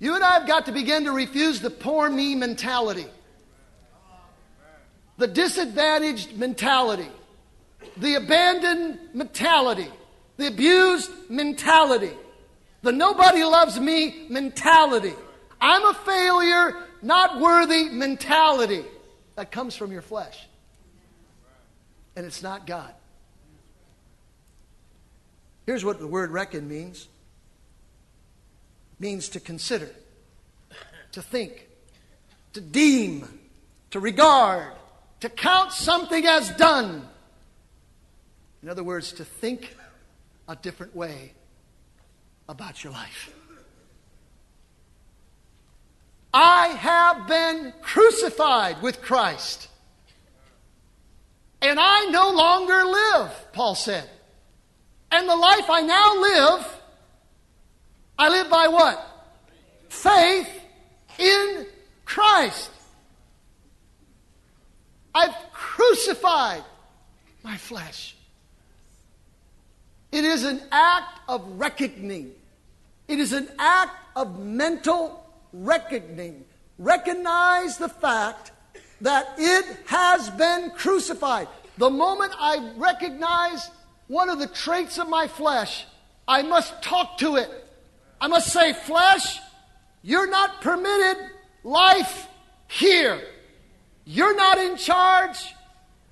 [0.00, 3.06] You and I have got to begin to refuse the poor me mentality,
[5.18, 7.08] the disadvantaged mentality,
[7.98, 9.88] the abandoned mentality,
[10.38, 12.12] the abused mentality,
[12.80, 15.12] the nobody loves me mentality.
[15.60, 18.82] I'm a failure, not worthy mentality
[19.36, 20.48] that comes from your flesh.
[22.16, 22.94] And it's not God.
[25.66, 27.06] Here's what the word reckon means
[29.00, 29.90] means to consider,
[31.12, 31.66] to think,
[32.52, 33.26] to deem,
[33.90, 34.72] to regard,
[35.20, 37.08] to count something as done.
[38.62, 39.74] In other words, to think
[40.46, 41.32] a different way
[42.48, 43.32] about your life.
[46.32, 49.68] I have been crucified with Christ.
[51.62, 54.08] And I no longer live, Paul said.
[55.10, 56.79] And the life I now live
[58.20, 59.02] I live by what?
[59.88, 60.46] Faith
[61.18, 61.66] in
[62.04, 62.70] Christ.
[65.14, 66.62] I've crucified
[67.42, 68.14] my flesh.
[70.12, 72.32] It is an act of reckoning.
[73.08, 76.44] It is an act of mental reckoning.
[76.76, 78.52] Recognize the fact
[79.00, 81.48] that it has been crucified.
[81.78, 83.70] The moment I recognize
[84.08, 85.86] one of the traits of my flesh,
[86.28, 87.68] I must talk to it.
[88.20, 89.38] I must say, flesh,
[90.02, 91.30] you're not permitted
[91.64, 92.28] life
[92.68, 93.20] here.
[94.04, 95.54] You're not in charge.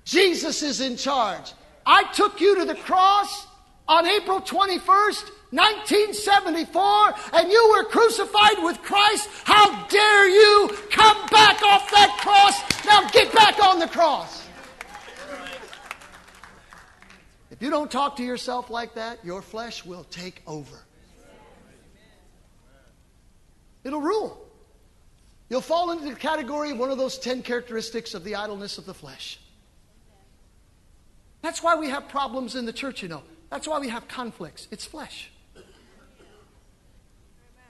[0.05, 1.53] Jesus is in charge.
[1.85, 3.47] I took you to the cross
[3.87, 11.61] on April 21st, 1974 and you were crucified with Christ, how dare you come back
[11.63, 12.85] off that cross?
[12.85, 14.47] Now get back on the cross.
[17.49, 20.85] If you don't talk to yourself like that, your flesh will take over.
[23.99, 24.45] It'll rule.
[25.49, 28.85] You'll fall into the category of one of those 10 characteristics of the idleness of
[28.85, 29.39] the flesh.
[31.41, 33.23] That's why we have problems in the church, you know.
[33.49, 34.67] That's why we have conflicts.
[34.71, 35.31] It's flesh.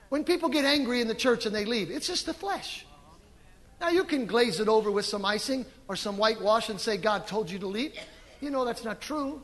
[0.09, 2.85] When people get angry in the church and they leave, it's just the flesh.
[3.79, 7.27] Now, you can glaze it over with some icing or some whitewash and say, God
[7.27, 7.93] told you to leave.
[8.41, 9.41] You know that's not true.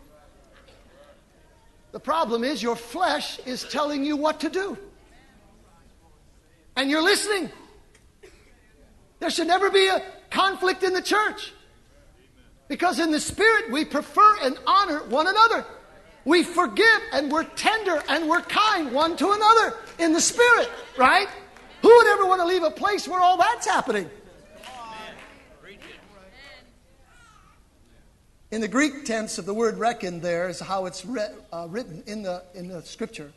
[1.93, 4.77] The problem is your flesh is telling you what to do.
[6.75, 7.49] And you're listening.
[9.19, 11.53] There should never be a conflict in the church.
[12.67, 15.65] Because in the Spirit, we prefer and honor one another.
[16.25, 21.27] We forgive and we're tender and we're kind one to another in the Spirit, right?
[21.81, 24.09] Who would ever want to leave a place where all that's happening?
[28.51, 32.03] In the Greek tense of the word reckon, there is how it's re- uh, written
[32.07, 33.31] in the, in the scripture.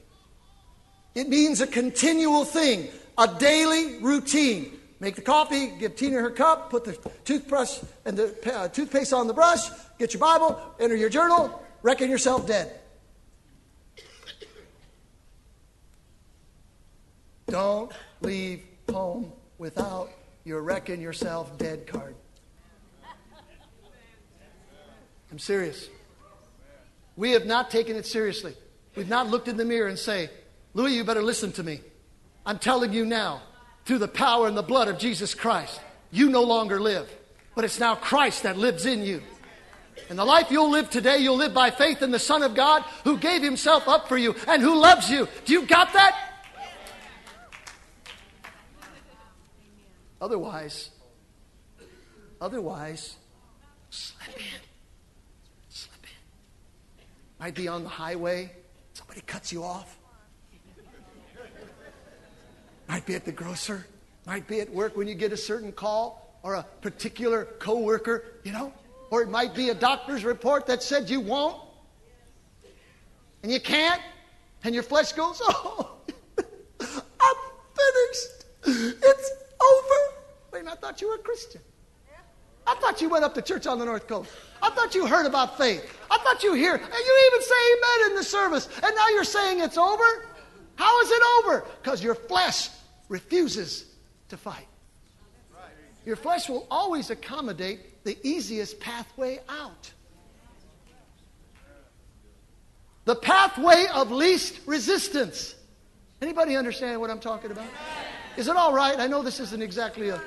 [1.15, 4.79] It means a continual thing, a daily routine.
[5.01, 6.93] Make the coffee, give Tina her cup, put the
[7.25, 12.11] toothbrush and the uh, toothpaste on the brush, get your Bible, enter your journal, reckon
[12.11, 12.81] yourself dead.
[17.47, 20.11] Don't leave home without
[20.45, 22.15] your reckon yourself dead card.
[25.31, 25.89] I'm serious.
[27.17, 28.55] We have not taken it seriously.
[28.97, 30.31] We've not looked in the mirror and say,
[30.75, 31.81] Louis, you better listen to me.
[32.49, 33.43] I'm telling you now,
[33.85, 37.07] through the power and the blood of Jesus Christ, you no longer live,
[37.55, 39.21] but it's now Christ that lives in you.
[40.09, 42.85] And the life you'll live today, you'll live by faith in the Son of God
[43.05, 45.29] who gave himself up for you and who loves you.
[45.45, 46.17] Do you got that?
[50.23, 50.89] Otherwise,
[52.41, 53.17] otherwise,
[53.91, 54.61] slip in.
[55.69, 57.05] Slip in.
[57.39, 58.53] Might be on the highway,
[58.95, 59.98] somebody cuts you off.
[62.99, 63.87] Might be at the grocer,
[64.27, 68.51] might be at work when you get a certain call or a particular coworker, you
[68.51, 68.73] know?
[69.11, 71.63] Or it might be a doctor's report that said you won't.
[73.45, 74.03] And you can't.
[74.65, 75.93] And your flesh goes, Oh,
[76.81, 77.37] I'm
[77.77, 78.99] finished.
[79.01, 79.31] It's
[79.63, 80.17] over.
[80.53, 81.61] Wait, I thought you were a Christian.
[82.67, 84.33] I thought you went up to church on the North Coast.
[84.61, 85.97] I thought you heard about faith.
[86.11, 88.69] I thought you hear, and you even say amen in the service.
[88.83, 90.25] And now you're saying it's over?
[90.75, 91.65] How is it over?
[91.81, 92.71] Because your flesh
[93.09, 93.87] refuses
[94.29, 94.67] to fight.
[96.05, 99.93] Your flesh will always accommodate the easiest pathway out.
[103.05, 105.55] The pathway of least resistance.
[106.21, 107.67] Anybody understand what I'm talking about?
[108.37, 108.99] Is it all right?
[108.99, 110.21] I know this isn't exactly a,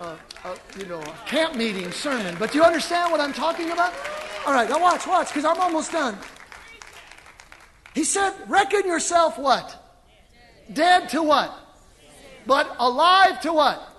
[0.00, 0.04] a,
[0.44, 3.94] a you know a camp meeting sermon, but do you understand what I'm talking about?
[4.46, 6.18] All right, now watch, watch, because I'm almost done.
[7.94, 10.00] He said, "Reckon yourself what?
[10.72, 11.65] Dead to what?
[12.46, 13.96] But alive to what?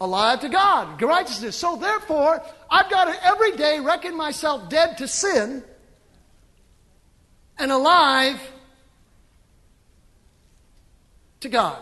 [0.00, 1.56] alive to God, righteousness.
[1.56, 5.62] So therefore, I've got to every day reckon myself dead to sin
[7.58, 8.40] and alive
[11.40, 11.78] to God.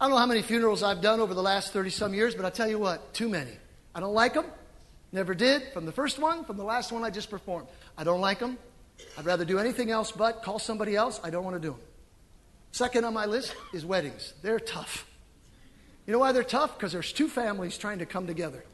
[0.00, 2.44] I don't know how many funerals I've done over the last 30 some years, but
[2.44, 3.50] I tell you what, too many.
[3.94, 4.46] I don't like them.
[5.10, 5.72] Never did.
[5.72, 7.66] From the first one, from the last one I just performed.
[7.96, 8.58] I don't like them.
[9.16, 11.18] I'd rather do anything else but call somebody else.
[11.24, 11.80] I don't want to do them.
[12.78, 14.34] Second on my list is weddings.
[14.40, 15.04] They're tough.
[16.06, 16.78] You know why they're tough?
[16.78, 18.64] Because there's two families trying to come together.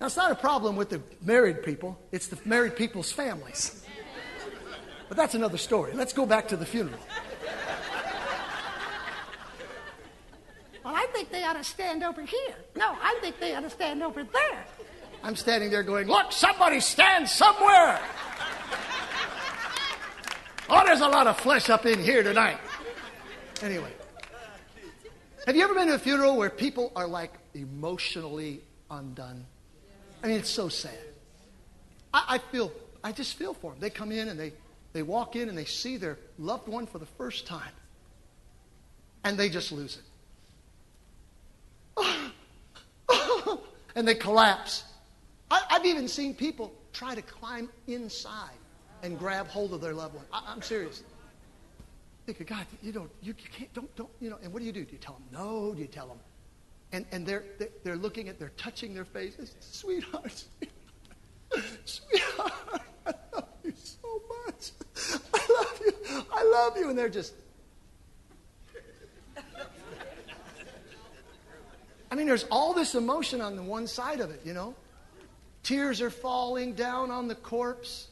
[0.00, 3.86] Now, it's not a problem with the married people, it's the married people's families.
[5.06, 5.92] But that's another story.
[5.92, 6.98] Let's go back to the funeral.
[10.84, 12.56] Well, I think they ought to stand over here.
[12.74, 14.64] No, I think they ought to stand over there.
[15.22, 18.00] I'm standing there going, Look, somebody stand somewhere.
[20.68, 22.58] oh, there's a lot of flesh up in here tonight.
[23.62, 23.92] Anyway.
[25.46, 29.46] Have you ever been to a funeral where people are like emotionally undone?
[30.22, 30.98] I mean, it's so sad.
[32.12, 32.72] I, I feel,
[33.04, 33.80] I just feel for them.
[33.80, 34.52] They come in and they,
[34.92, 37.72] they walk in and they see their loved one for the first time.
[39.22, 40.00] And they just lose
[41.96, 42.32] it.
[43.94, 44.84] and they collapse.
[45.50, 48.50] I, have even seen people try to climb inside
[49.04, 50.24] and grab hold of their loved one.
[50.32, 51.04] I, I'm serious
[52.26, 54.66] think of God, you don't, you, you can't, don't, don't, you know, and what do
[54.66, 54.84] you do?
[54.84, 55.72] Do you tell them no?
[55.72, 56.18] Do you tell them?
[56.92, 57.44] And, and they're,
[57.84, 59.54] they're looking at, they're touching their faces.
[59.60, 60.44] Sweetheart,
[61.84, 64.72] sweetheart, I love you so much.
[65.32, 65.92] I love you.
[66.32, 66.88] I love you.
[66.90, 67.34] And they're just.
[72.10, 74.74] I mean, there's all this emotion on the one side of it, you know?
[75.62, 78.08] Tears are falling down on the corpse.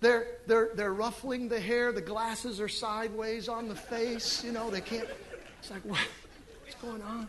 [0.00, 1.92] They're, they're, they're ruffling the hair.
[1.92, 4.42] The glasses are sideways on the face.
[4.42, 5.08] You know, they can't.
[5.58, 6.00] It's like, what,
[6.62, 7.28] what's going on?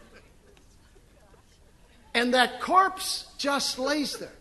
[2.14, 4.32] And that corpse just lays there.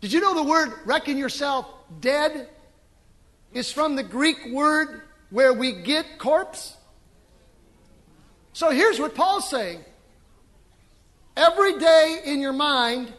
[0.00, 1.66] Did you know the word reckon yourself
[2.00, 2.48] dead
[3.52, 6.76] is from the Greek word where we get corpse?
[8.52, 9.80] So here's what Paul's saying.
[11.36, 13.12] Every day in your mind,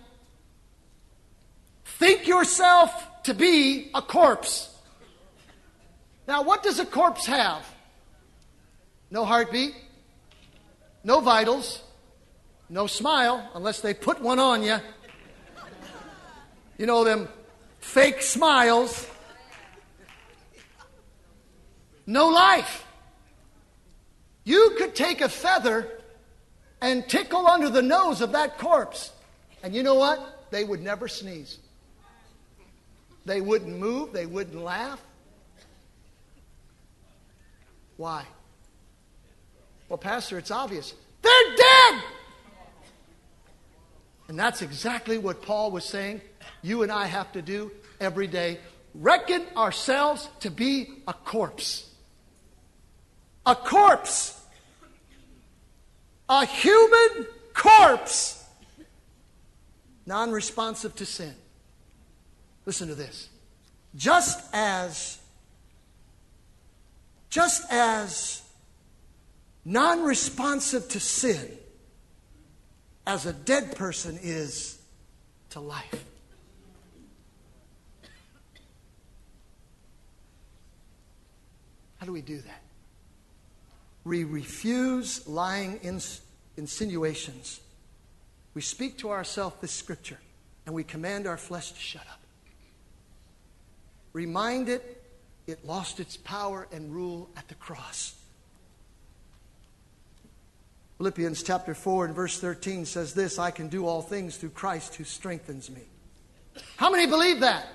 [1.85, 4.75] think yourself to be a corpse.
[6.27, 7.63] Now, what does a corpse have?
[9.11, 9.75] No heartbeat,
[11.03, 11.83] no vitals,
[12.69, 14.77] no smile, unless they put one on you.
[16.79, 17.27] You know, them
[17.81, 19.07] fake smiles.
[22.07, 22.83] No life.
[24.43, 25.87] You could take a feather
[26.81, 29.11] and tickle under the nose of that corpse.
[29.61, 30.47] And you know what?
[30.49, 31.59] They would never sneeze.
[33.25, 34.13] They wouldn't move.
[34.13, 35.01] They wouldn't laugh.
[37.97, 38.25] Why?
[39.89, 40.93] Well, Pastor, it's obvious.
[41.21, 42.03] They're dead!
[44.27, 46.21] And that's exactly what Paul was saying
[46.61, 48.59] you and I have to do every day.
[48.93, 51.89] Reckon ourselves to be a corpse.
[53.45, 54.39] A corpse.
[56.27, 58.43] A human corpse.
[60.05, 61.33] Non responsive to sin.
[62.69, 63.29] Listen to this.
[63.95, 65.17] Just as,
[67.31, 68.43] just as
[69.65, 71.49] non responsive to sin
[73.07, 74.77] as a dead person is
[75.49, 76.05] to life.
[81.97, 82.61] How do we do that?
[84.03, 86.21] We refuse lying ins-
[86.55, 87.61] insinuations.
[88.53, 90.19] We speak to ourselves this scripture
[90.67, 92.18] and we command our flesh to shut up.
[94.13, 94.95] Remind it
[95.47, 98.15] it lost its power and rule at the cross.
[100.97, 104.95] Philippians chapter 4 and verse 13 says this I can do all things through Christ
[104.95, 105.83] who strengthens me.
[106.75, 107.65] How many believe that?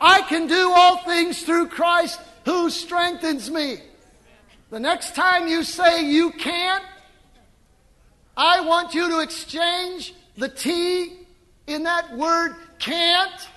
[0.00, 3.78] I can do all things through Christ who strengthens me.
[4.70, 6.82] The next time you say you can't,
[8.36, 11.12] I want you to exchange the T
[11.66, 13.48] in that word can't,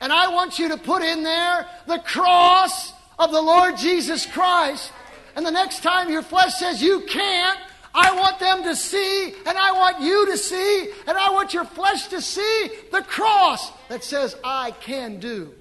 [0.00, 4.92] and I want you to put in there the cross of the Lord Jesus Christ.
[5.36, 7.58] And the next time your flesh says you can't,
[7.94, 11.64] I want them to see, and I want you to see, and I want your
[11.64, 15.52] flesh to see the cross that says, I can do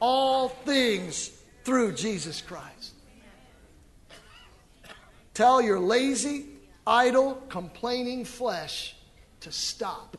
[0.00, 1.30] all things
[1.64, 2.92] through Jesus Christ.
[5.34, 6.46] Tell your lazy,
[6.86, 8.94] idle, complaining flesh
[9.40, 10.16] to stop.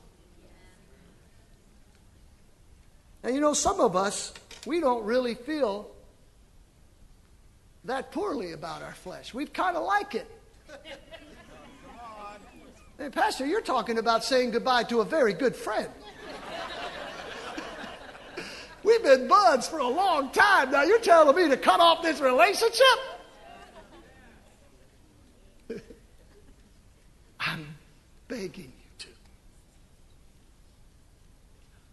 [3.25, 4.31] And you know, some of us,
[4.67, 5.89] we don't really feel
[7.85, 9.33] that poorly about our flesh.
[9.33, 10.29] We kind of like it.
[12.99, 15.89] Hey, Pastor, you're talking about saying goodbye to a very good friend.
[18.83, 20.69] We've been buds for a long time.
[20.69, 22.99] Now you're telling me to cut off this relationship?
[27.39, 27.75] I'm
[28.27, 29.07] begging you to.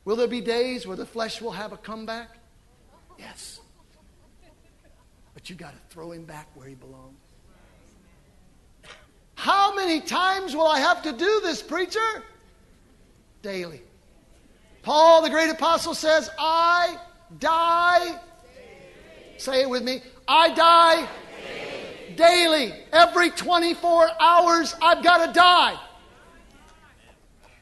[0.05, 2.37] Will there be days where the flesh will have a comeback?
[3.19, 3.61] Yes.
[5.35, 7.19] But you got to throw him back where he belongs.
[9.35, 12.23] How many times will I have to do this, preacher?
[13.43, 13.83] Daily.
[14.83, 16.97] Paul, the great apostle, says, I
[17.39, 18.21] die.
[19.39, 20.03] Say it with me.
[20.29, 21.09] I die
[22.17, 22.73] daily.
[22.93, 25.79] Every 24 hours, I've got to die.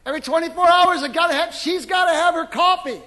[0.07, 3.01] Every 24 hours, I've got to have, she's got to have her coffee.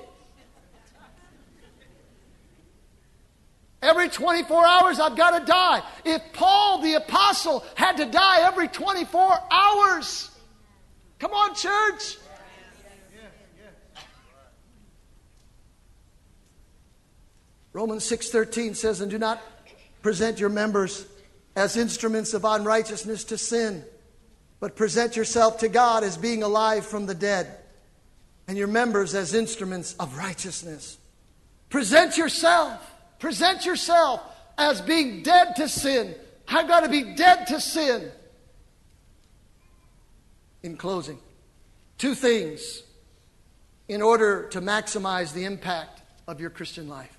[3.81, 5.81] Every 24 hours, I've got to die.
[6.05, 10.31] If Paul the apostle had to die every 24 hours,
[11.19, 12.17] come on, church.
[17.73, 19.41] Romans 6:13 says, "And do not
[20.03, 21.05] present your members
[21.55, 23.83] as instruments of unrighteousness to sin,
[24.63, 27.57] but present yourself to God as being alive from the dead,
[28.47, 30.97] and your members as instruments of righteousness."
[31.69, 32.79] Present yourself
[33.19, 34.21] Present yourself
[34.57, 36.13] as being dead to sin.
[36.45, 38.11] I've got to be dead to sin.
[40.61, 41.19] In closing,
[41.97, 42.83] two things
[43.87, 47.17] in order to maximize the impact of your Christian life.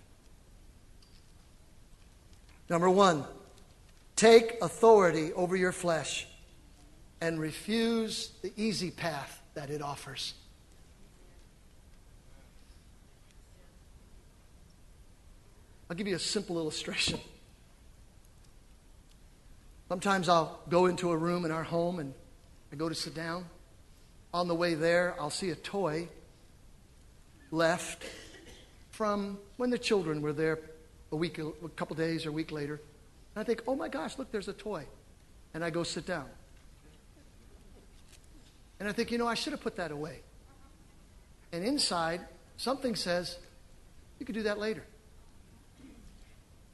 [2.68, 3.24] Number one,
[4.14, 6.26] take authority over your flesh
[7.24, 10.34] and refuse the easy path that it offers.
[15.88, 17.18] I'll give you a simple illustration.
[19.88, 22.12] Sometimes I'll go into a room in our home and
[22.70, 23.46] I go to sit down.
[24.34, 26.08] On the way there, I'll see a toy
[27.50, 28.04] left
[28.90, 30.58] from when the children were there
[31.10, 32.82] a week, a couple days or a week later.
[33.34, 34.84] And I think, oh my gosh, look, there's a toy.
[35.54, 36.26] And I go sit down.
[38.80, 40.20] And I think, you know, I should have put that away.
[41.52, 42.20] And inside,
[42.56, 43.38] something says,
[44.18, 44.84] you could do that later.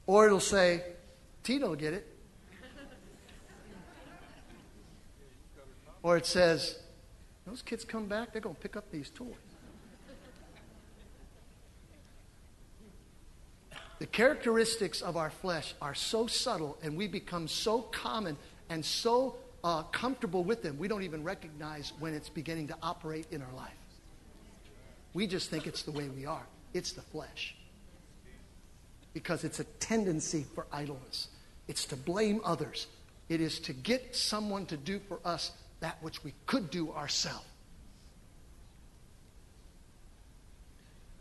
[0.07, 0.83] Or it'll say,
[1.43, 2.07] Tina will get it.
[6.03, 6.79] Or it says,
[7.45, 9.35] those kids come back, they're going to pick up these toys.
[13.99, 18.35] The characteristics of our flesh are so subtle and we become so common
[18.67, 23.27] and so uh, comfortable with them, we don't even recognize when it's beginning to operate
[23.31, 23.71] in our life.
[25.13, 26.45] We just think it's the way we are.
[26.73, 27.55] It's the flesh.
[29.13, 31.27] Because it's a tendency for idleness,
[31.67, 32.87] it's to blame others,
[33.29, 35.51] it is to get someone to do for us
[35.81, 37.45] that which we could do ourselves.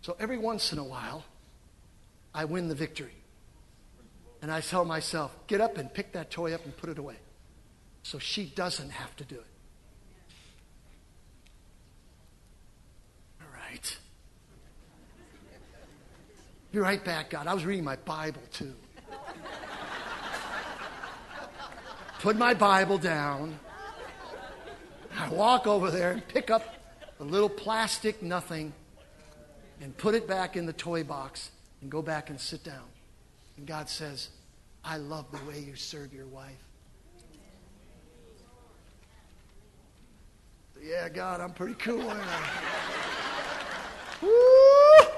[0.02, 1.24] So every once in a while,
[2.34, 3.14] I win the victory.
[4.42, 7.16] And I tell myself, get up and pick that toy up and put it away.
[8.02, 9.44] So she doesn't have to do it.
[13.40, 13.98] All right.
[16.72, 17.46] Be right back, God.
[17.46, 18.74] I was reading my Bible too.
[22.20, 23.58] Put my Bible down.
[25.16, 26.62] I walk over there and pick up
[27.18, 28.72] a little plastic nothing
[29.80, 32.84] and put it back in the toy box and go back and sit down.
[33.56, 34.28] And God says,
[34.84, 36.69] I love the way you serve your wife.
[40.82, 42.08] Yeah, God, I'm pretty cool.
[42.08, 42.50] Aren't I?
[44.22, 45.08] Woo!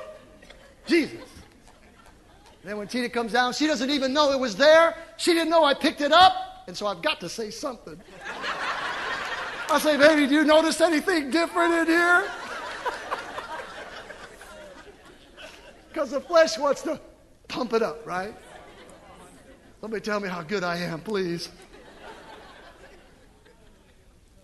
[0.87, 1.21] Jesus.
[2.63, 4.97] And then when Tina comes down, she doesn't even know it was there.
[5.17, 6.65] She didn't know I picked it up.
[6.67, 8.01] And so I've got to say something.
[9.71, 12.25] I say, baby, do you notice anything different in here?
[15.89, 16.99] Because the flesh wants to
[17.49, 18.35] pump it up, right?
[19.83, 21.51] Somebody tell me how good I am, please.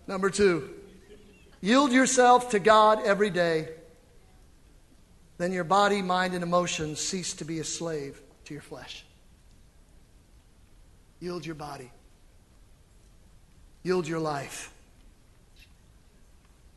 [0.05, 0.78] Number two,
[1.61, 3.69] yield yourself to God every day.
[5.37, 9.05] Then your body, mind, and emotions cease to be a slave to your flesh.
[11.19, 11.91] Yield your body.
[13.83, 14.73] Yield your life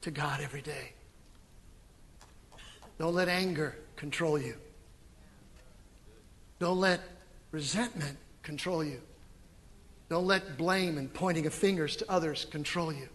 [0.02, 0.92] to God every day.
[2.98, 4.54] Don't let anger control you.
[6.58, 7.00] Don't let
[7.50, 9.00] resentment control you.
[10.08, 13.08] Don't let blame and pointing of fingers to others control you.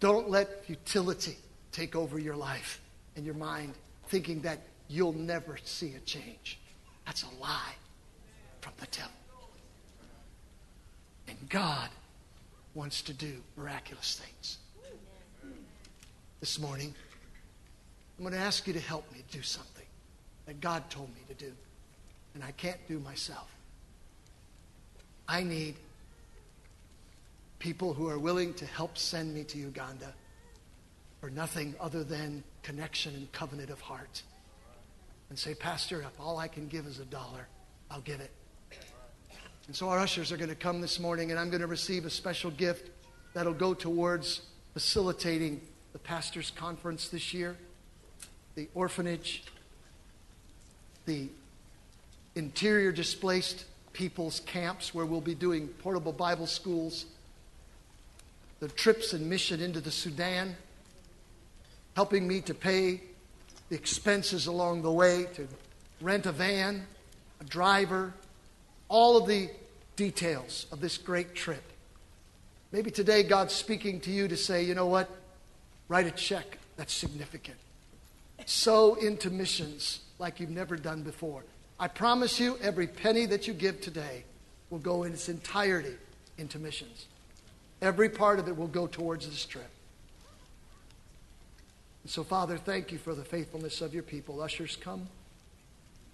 [0.00, 1.36] Don't let futility
[1.72, 2.80] take over your life
[3.16, 3.74] and your mind,
[4.08, 6.58] thinking that you'll never see a change.
[7.06, 7.74] That's a lie
[8.60, 9.12] from the devil.
[11.28, 11.90] And God
[12.74, 14.58] wants to do miraculous things.
[16.40, 16.94] This morning,
[18.16, 19.84] I'm going to ask you to help me do something
[20.46, 21.52] that God told me to do,
[22.34, 23.48] and I can't do myself.
[25.28, 25.76] I need
[27.60, 30.12] people who are willing to help send me to Uganda
[31.20, 34.22] for nothing other than connection and covenant of heart.
[35.28, 37.46] And say, Pastor, if all I can give is a dollar,
[37.88, 38.32] I'll give it.
[39.68, 42.04] And so our ushers are going to come this morning, and I'm going to receive
[42.04, 42.90] a special gift
[43.34, 44.42] that'll go towards
[44.72, 45.60] facilitating
[45.92, 47.56] the pastors' conference this year
[48.54, 49.44] the orphanage,
[51.06, 51.28] the
[52.34, 57.06] interior displaced people's camps where we'll be doing portable Bible schools,
[58.60, 60.56] the trips and mission into the Sudan,
[61.96, 63.00] helping me to pay
[63.68, 65.48] the expenses along the way to
[66.00, 66.86] rent a van,
[67.40, 68.14] a driver,
[68.88, 69.50] all of the
[69.96, 71.62] details of this great trip.
[72.72, 75.10] Maybe today God's speaking to you to say, you know what?
[75.88, 77.56] Write a check that's significant
[78.46, 81.44] sow into missions like you've never done before.
[81.78, 84.24] I promise you, every penny that you give today
[84.68, 85.94] will go in its entirety
[86.38, 87.06] into missions.
[87.82, 89.70] Every part of it will go towards this trip.
[92.02, 94.40] And so, Father, thank you for the faithfulness of your people.
[94.42, 95.08] Ushers, come.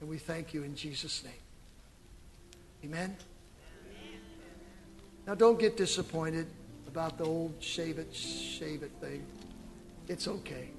[0.00, 1.32] And we thank you in Jesus' name.
[2.84, 3.16] Amen.
[5.26, 6.46] Now, don't get disappointed
[6.86, 9.24] about the old shave it, shave it thing.
[10.08, 10.70] It's okay.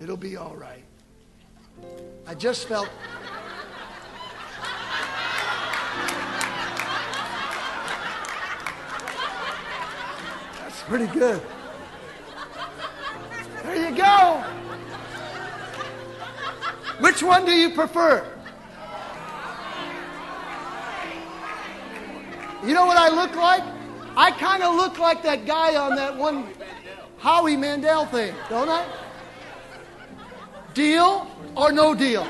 [0.00, 0.84] It'll be all right.
[2.26, 2.88] I just felt.
[10.86, 11.42] Pretty good.
[13.64, 14.44] There you go.
[17.00, 18.24] Which one do you prefer?
[22.64, 23.62] You know what I look like?
[24.16, 26.48] I kind of look like that guy on that one
[27.18, 28.86] Howie Mandel thing, don't I?
[30.72, 32.24] Deal or no deal?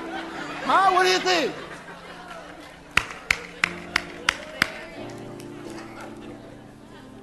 [0.64, 0.92] Huh?
[0.92, 1.52] What do you think?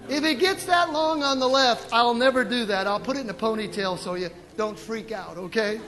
[0.09, 2.87] If it gets that long on the left, I'll never do that.
[2.87, 5.79] I'll put it in a ponytail so you don't freak out, okay?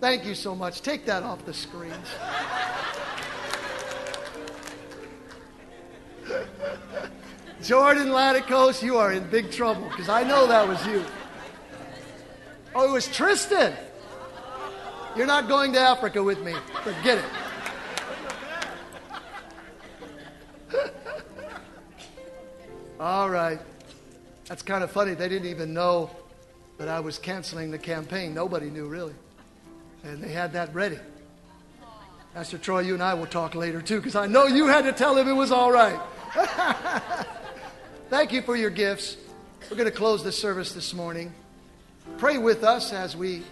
[0.00, 0.82] Thank you so much.
[0.82, 1.94] Take that off the screens.
[7.62, 11.02] Jordan Laticos, you are in big trouble because I know that was you.
[12.74, 13.72] Oh, it was Tristan.
[15.16, 16.54] You're not going to Africa with me.
[16.84, 17.24] Forget it.
[22.98, 23.60] All right.
[24.46, 25.12] That's kind of funny.
[25.12, 26.10] They didn't even know
[26.78, 28.32] that I was canceling the campaign.
[28.32, 29.12] Nobody knew, really.
[30.02, 30.98] And they had that ready.
[32.32, 34.92] Pastor Troy, you and I will talk later, too, because I know you had to
[34.92, 36.00] tell him it was all right.
[38.08, 39.18] Thank you for your gifts.
[39.70, 41.34] We're going to close the service this morning.
[42.16, 43.42] Pray with us as we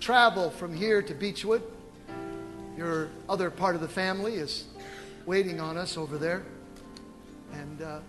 [0.00, 1.62] travel from here to Beechwood.
[2.76, 4.64] Your other part of the family is
[5.26, 6.42] waiting on us over there.
[7.52, 8.00] And uh,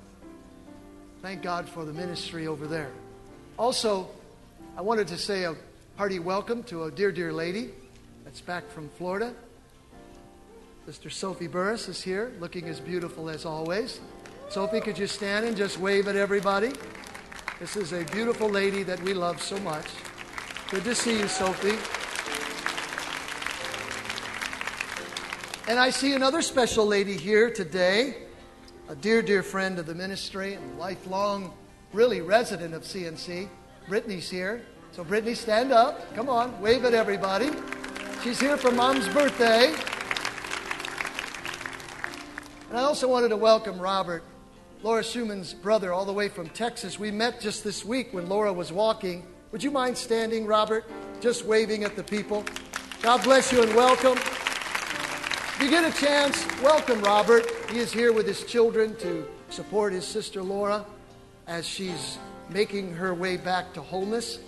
[1.22, 2.90] thank God for the ministry over there.
[3.58, 4.10] Also,
[4.76, 5.56] I wanted to say a
[5.96, 7.70] hearty welcome to a dear, dear lady
[8.24, 9.34] that's back from Florida.
[10.88, 14.00] Sister Sophie Burris is here, looking as beautiful as always.
[14.50, 16.72] Sophie, could you stand and just wave at everybody?
[17.60, 19.86] This is a beautiful lady that we love so much.
[20.72, 21.78] Good to see you, Sophie.
[25.70, 28.16] And I see another special lady here today,
[28.92, 31.54] a dear, dear friend of the ministry and lifelong,
[31.94, 33.48] really resident of CNC.
[33.88, 34.66] Brittany's here.
[34.92, 36.14] So, Brittany, stand up.
[36.14, 37.52] Come on, wave at everybody.
[38.22, 39.74] She's here for mom's birthday.
[42.68, 44.26] And I also wanted to welcome Robert.
[44.84, 47.00] Laura Schumann's brother, all the way from Texas.
[47.00, 49.26] We met just this week when Laura was walking.
[49.54, 50.84] Would you mind standing, Robert?
[51.22, 52.44] Just waving at the people.
[53.02, 54.18] God bless you and welcome.
[55.62, 57.46] If you get a chance, welcome Robert.
[57.70, 60.84] He is here with his children to support his sister Laura
[61.46, 62.18] as she's
[62.50, 64.40] making her way back to wholeness.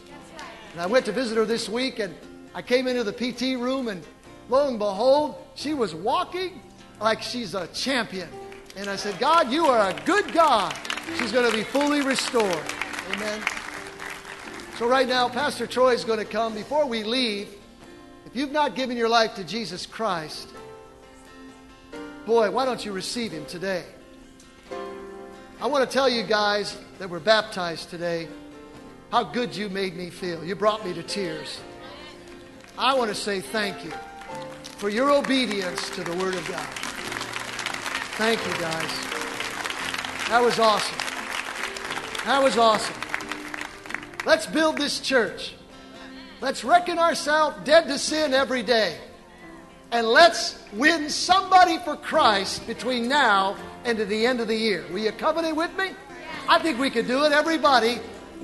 [0.72, 2.16] And I went to visit her this week and
[2.56, 4.04] I came into the PT room and
[4.50, 6.60] lo and behold, she was walking
[7.00, 8.30] like she's a champion.
[8.76, 10.76] And I said, God, you are a good God.
[11.20, 12.64] She's going to be fully restored.
[13.12, 13.40] Amen.
[14.80, 16.56] So, right now, Pastor Troy is going to come.
[16.56, 17.50] Before we leave,
[18.26, 20.50] if you've not given your life to Jesus Christ,
[22.26, 23.84] boy, why don't you receive him today?
[25.62, 28.28] I want to tell you guys that were baptized today
[29.12, 30.44] how good you made me feel.
[30.44, 31.60] You brought me to tears.
[32.78, 33.92] I want to say thank you
[34.78, 36.68] for your obedience to the Word of God.
[38.18, 38.92] Thank you, guys.
[40.30, 40.98] That was awesome.
[42.26, 42.96] That was awesome.
[44.26, 45.54] Let's build this church.
[46.42, 48.98] Let's reckon ourselves dead to sin every day.
[49.94, 54.84] And let's win somebody for Christ between now and to the end of the year.
[54.90, 55.92] Will you covenant with me?
[56.50, 57.32] I think we could do it.
[57.32, 58.00] Everybody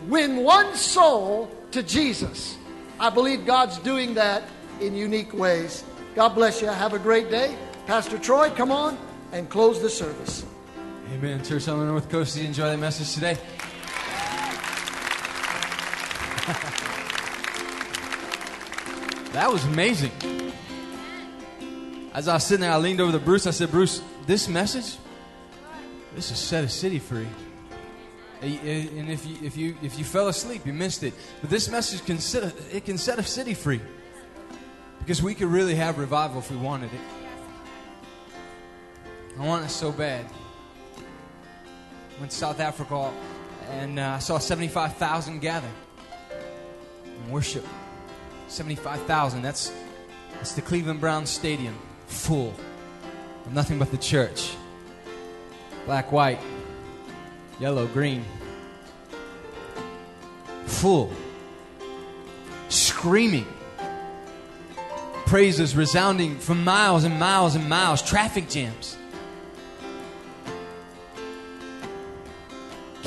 [0.08, 2.56] win one soul to Jesus.
[3.00, 4.44] I believe God's doing that
[4.80, 5.84] in unique ways.
[6.14, 6.68] God bless you.
[6.68, 7.58] Have a great day.
[7.88, 8.96] Pastor Troy, come on
[9.32, 10.46] and close the service.
[11.14, 11.44] Amen.
[11.44, 13.34] Church on the North Coast, did you enjoy that message today?
[19.34, 20.12] that was amazing.
[22.14, 23.46] As I was sitting there, I leaned over to Bruce.
[23.46, 24.98] I said, Bruce, this message,
[26.16, 27.28] this is set a city free.
[28.42, 31.14] And if you, if you, if you fell asleep, you missed it.
[31.42, 33.82] But this message can set a, it can set a city free.
[35.00, 37.02] Because we could really have revival if we wanted it.
[39.38, 40.26] I want it so bad.
[42.20, 43.12] Went to South Africa
[43.70, 45.70] and uh, I saw 75,000 gather
[47.06, 47.66] and worship.
[48.48, 49.42] 75,000.
[49.42, 49.72] That's,
[50.34, 51.78] that's the Cleveland Browns Stadium,
[52.10, 52.54] full
[53.46, 54.56] of nothing but the church.
[55.86, 56.40] Black, white,
[57.60, 58.26] yellow, green.
[60.66, 61.12] Full.
[62.68, 63.48] Screaming.
[65.26, 68.02] Praises resounding from miles and miles and miles.
[68.02, 68.98] Traffic jams.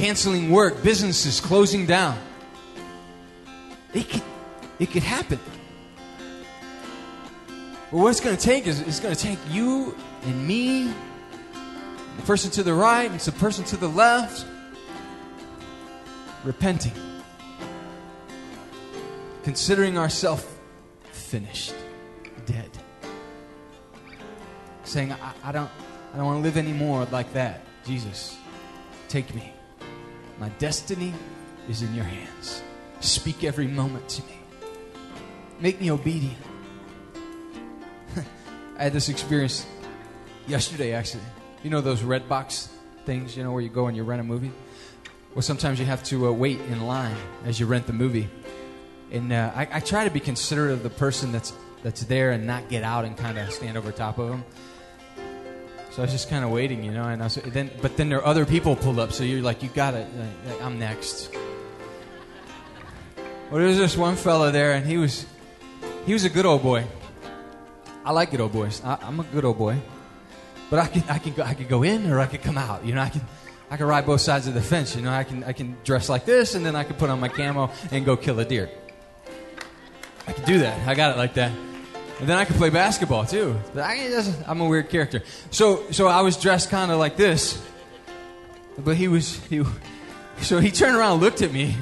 [0.03, 2.19] canceling work, businesses closing down.
[3.95, 4.23] It could,
[4.81, 5.39] it could happen.
[7.93, 10.91] But what it's going to take is it's going to take you and me,
[12.17, 14.47] the person to the right, and the person to the left.
[16.43, 16.93] repenting,
[19.45, 20.45] considering ourselves
[21.13, 21.75] finished,
[22.47, 22.71] dead,
[24.85, 25.71] saying, I, I don't,
[26.15, 27.61] I don't want to live anymore like that.
[27.85, 28.39] Jesus,
[29.09, 29.53] take me.
[30.39, 31.13] My destiny
[31.69, 32.63] is in your hands.
[33.01, 34.39] Speak every moment to me.
[35.61, 36.52] Make me obedient.
[38.83, 39.65] I had this experience
[40.49, 41.23] yesterday, actually.
[41.63, 42.69] You know those red box
[43.05, 44.51] things, you know, where you go and you rent a movie?
[45.37, 47.15] Well, sometimes you have to uh, wait in line
[47.45, 48.29] as you rent the movie.
[49.13, 51.53] And uh, I, I, try to be considerate of the person that's,
[51.85, 54.45] that's there and not get out and kind of stand over top of them.
[55.93, 57.05] So I was just kind of waiting, you know.
[57.05, 59.63] And I was, then, but then there are other people pulled up, so you're like,
[59.63, 60.09] you got it.
[60.09, 61.33] Uh, I'm next.
[63.49, 65.25] Well, there was this one fella there, and he was,
[66.05, 66.85] he was a good old boy.
[68.05, 68.83] I like good old boys.
[68.85, 69.81] I, am a good old boy,
[70.71, 72.85] but I can, I can, go, I can go in or I can come out.
[72.85, 73.23] You know, I can,
[73.71, 74.97] I can ride both sides of the fence.
[74.97, 77.21] You know, I can, I can dress like this, and then I can put on
[77.21, 78.69] my camo and go kill a deer.
[80.27, 80.87] I can do that.
[80.87, 81.53] I got it like that.
[82.21, 83.59] And then I can play basketball too.
[83.77, 83.95] I,
[84.47, 85.23] am a weird character.
[85.51, 87.61] So, so I was dressed kind of like this.
[88.79, 89.65] But he was, he,
[90.41, 91.77] so he turned around looked at me.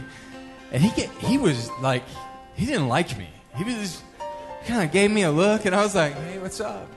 [0.72, 2.04] And he, get, he was like,
[2.54, 3.28] he didn't like me.
[3.56, 4.02] He was,
[4.70, 5.66] kind of gave me a look.
[5.66, 6.88] And I was like, hey, what's up?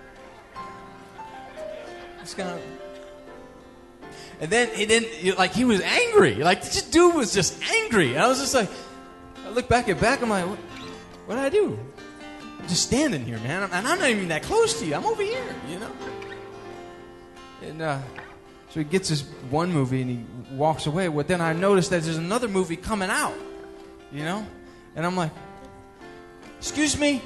[2.19, 2.61] Just kind of.
[4.39, 6.35] And then he didn't, like, he was angry.
[6.35, 8.13] Like, this dude was just angry.
[8.13, 8.69] And I was just like,
[9.45, 10.59] I look back at back, I'm like, what,
[11.25, 11.79] what did I do?
[12.67, 13.63] just standing here, man.
[13.63, 14.95] And I'm not even that close to you.
[14.95, 15.91] I'm over here, you know?
[17.61, 17.99] And uh,
[18.69, 21.09] so he gets this one movie and he walks away.
[21.09, 23.35] Well, then I noticed that there's another movie coming out,
[24.13, 24.47] you know?
[24.95, 25.31] And I'm like,
[26.57, 27.21] excuse me?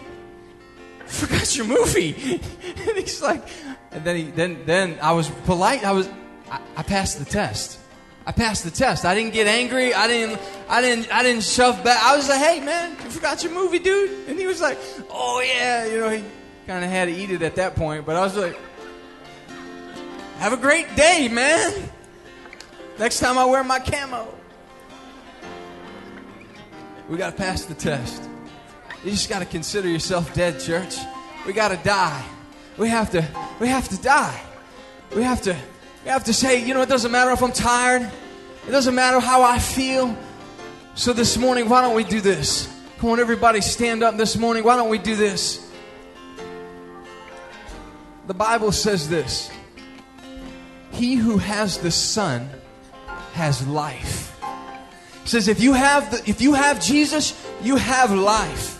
[1.08, 2.14] Forgot your movie.
[2.88, 3.47] and he's like,
[3.91, 5.84] and then he, then, then I was polite.
[5.84, 6.10] I was,
[6.51, 7.80] I, I passed the test.
[8.26, 9.05] I passed the test.
[9.05, 9.93] I didn't get angry.
[9.93, 12.03] I didn't, I didn't, I didn't shove back.
[12.03, 14.28] I was like, hey man, you forgot your movie, dude.
[14.28, 14.78] And he was like,
[15.10, 16.24] oh yeah, you know, he
[16.68, 18.05] kind of had to eat it at that point.
[18.05, 18.60] But I was like,
[20.39, 21.89] have a great day, man.
[22.99, 24.28] Next time I wear my camo.
[27.08, 28.26] We got to pass the test.
[29.04, 30.95] You just got to consider yourself dead, church.
[31.45, 32.26] We got to die.
[32.78, 33.28] We have to,
[33.60, 34.41] we have to die.
[35.16, 35.58] We have to
[36.08, 38.02] you have to say, you know, it doesn't matter if I'm tired,
[38.66, 40.18] it doesn't matter how I feel.
[40.95, 42.74] So this morning, why don't we do this?
[43.00, 44.64] Come on, everybody, stand up this morning.
[44.64, 45.70] Why don't we do this?
[48.28, 49.52] The Bible says this
[50.91, 52.50] He who has the Son
[53.34, 54.41] has life.
[55.24, 58.76] It says if you have the, if you have Jesus, you have life.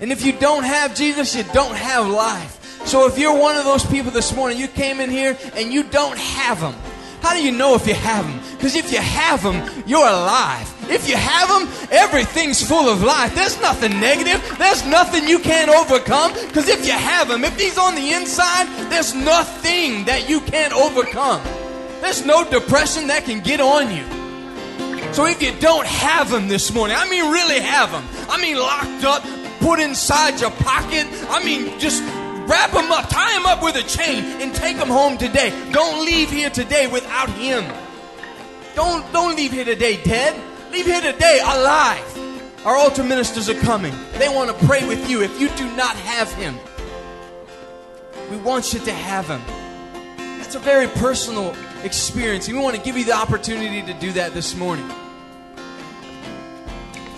[0.00, 2.86] And if you don't have Jesus, you don't have life.
[2.86, 5.84] So if you're one of those people this morning, you came in here and you
[5.84, 6.74] don't have them.
[7.22, 8.38] How do you know if you have them?
[8.52, 10.70] Because if you have them, you're alive.
[10.90, 13.34] If you have them, everything's full of life.
[13.34, 14.42] There's nothing negative.
[14.58, 16.34] There's nothing you can't overcome.
[16.34, 20.74] Because if you have them, if he's on the inside, there's nothing that you can't
[20.74, 21.42] overcome.
[22.02, 24.04] There's no depression that can get on you.
[25.14, 28.04] So if you don't have them this morning, I mean really have them.
[28.28, 29.24] I mean locked up,
[29.64, 31.06] put inside your pocket.
[31.28, 32.02] I mean just
[32.46, 35.50] Wrap him up, tie him up with a chain, and take him home today.
[35.72, 37.64] Don't leave here today without him.
[38.74, 40.38] Don't, don't leave here today dead.
[40.70, 42.66] Leave here today alive.
[42.66, 43.94] Our altar ministers are coming.
[44.18, 46.58] They want to pray with you if you do not have him.
[48.30, 49.40] We want you to have him.
[50.40, 52.46] It's a very personal experience.
[52.46, 54.86] And we want to give you the opportunity to do that this morning.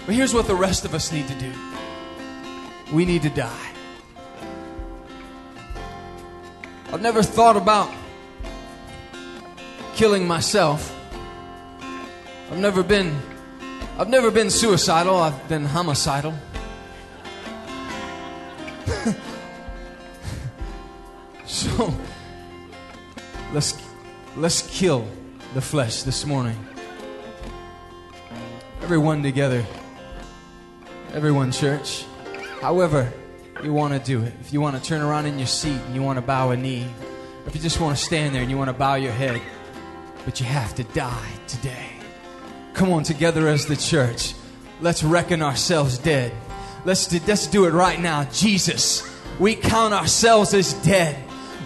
[0.07, 1.53] But here's what the rest of us need to do
[2.93, 3.73] we need to die.
[6.93, 7.91] I've never thought about
[9.95, 10.95] killing myself.
[12.51, 13.17] I've never been
[13.99, 16.35] I've never been suicidal, I've been homicidal.
[21.47, 21.95] so
[23.55, 23.75] let's
[24.37, 25.09] let's kill
[25.55, 26.57] the flesh this morning.
[28.83, 29.65] Everyone together.
[31.15, 32.05] Everyone church.
[32.61, 33.13] However,
[33.63, 35.95] you want to do it, if you want to turn around in your seat and
[35.95, 36.87] you want to bow a knee,
[37.47, 39.41] if you just want to stand there and you want to bow your head,
[40.25, 41.91] but you have to die today.
[42.75, 44.35] Come on, together as the church,
[44.81, 46.33] let's reckon ourselves dead.
[46.85, 48.25] Let's do, let's do it right now.
[48.25, 51.17] Jesus, we count ourselves as dead.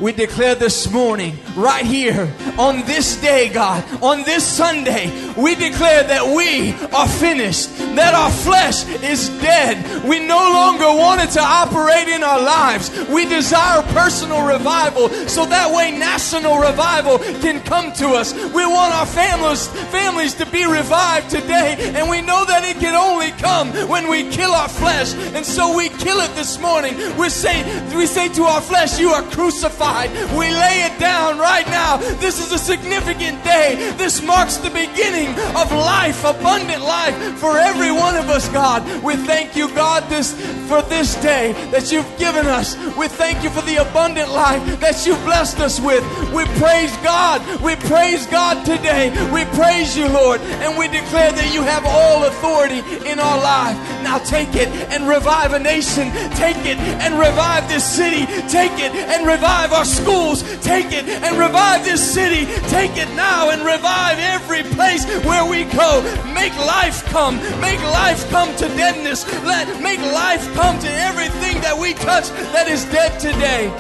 [0.01, 6.05] We declare this morning, right here, on this day, God, on this Sunday, we declare
[6.05, 9.77] that we are finished, that our flesh is dead.
[10.05, 12.91] We no longer want it to operate in our lives.
[13.11, 18.33] We desire personal revival so that way national revival can come to us.
[18.33, 22.95] We want our families, families to be revived today, and we know that it can
[22.95, 25.13] only come when we kill our flesh.
[25.35, 26.97] And so we kill it this morning.
[27.19, 27.61] We say,
[27.95, 29.90] we say to our flesh, You are crucified.
[30.37, 31.97] We lay it down right now.
[31.97, 33.93] This is a significant day.
[33.97, 38.83] This marks the beginning of life, abundant life for every one of us, God.
[39.03, 40.33] We thank you, God, this
[40.69, 42.77] for this day that you've given us.
[42.97, 46.05] We thank you for the abundant life that you've blessed us with.
[46.33, 47.43] We praise God.
[47.61, 49.11] We praise God today.
[49.33, 53.77] We praise you, Lord, and we declare that you have all authority in our life.
[54.03, 56.11] Now take it and revive a nation.
[56.37, 58.27] Take it and revive this city.
[58.49, 60.43] Take it and revive our schools.
[60.61, 62.45] Take it and revive this city.
[62.69, 66.03] Take it now and revive every place where we go.
[66.35, 67.37] Make life come.
[67.63, 69.25] Make life come to deadness.
[69.43, 73.73] Let make life come to everything that we touch that is dead today.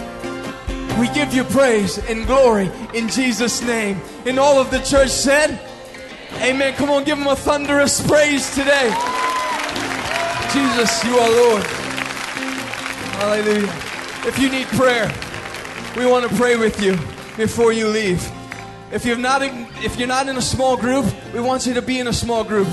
[0.99, 4.01] We give you praise and glory in Jesus' name.
[4.25, 5.61] And all of the church said,
[6.41, 6.73] Amen.
[6.77, 8.89] Come on, give him a thunderous praise today.
[10.51, 11.65] Jesus, you are Lord.
[13.21, 13.75] Hallelujah.
[14.27, 15.13] If you need prayer,
[15.97, 16.97] we want to pray with you
[17.37, 18.31] before you leave.
[18.93, 21.83] If you're not in, if you're not in a small group, we want you to
[21.83, 22.69] be in a small group.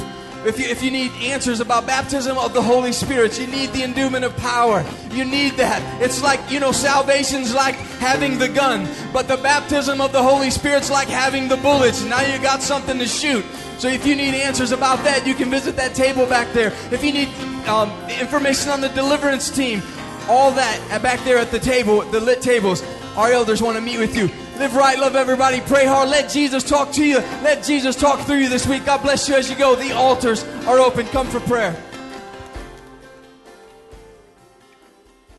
[0.45, 3.83] If you, if you need answers about baptism of the Holy Spirit, you need the
[3.83, 4.85] endowment of power.
[5.11, 5.81] You need that.
[6.01, 10.49] It's like, you know, salvation's like having the gun, but the baptism of the Holy
[10.49, 12.03] Spirit's like having the bullets.
[12.03, 13.43] Now you got something to shoot.
[13.77, 16.71] So if you need answers about that, you can visit that table back there.
[16.91, 17.29] If you need
[17.67, 19.81] um, information on the deliverance team,
[20.29, 22.83] all that back there at the table, the lit tables,
[23.17, 24.29] our elders want to meet with you.
[24.59, 26.09] Live right, love everybody, pray hard.
[26.09, 27.17] Let Jesus talk to you.
[27.17, 28.85] Let Jesus talk through you this week.
[28.85, 29.75] God bless you as you go.
[29.75, 31.07] The altars are open.
[31.07, 31.75] Come for prayer.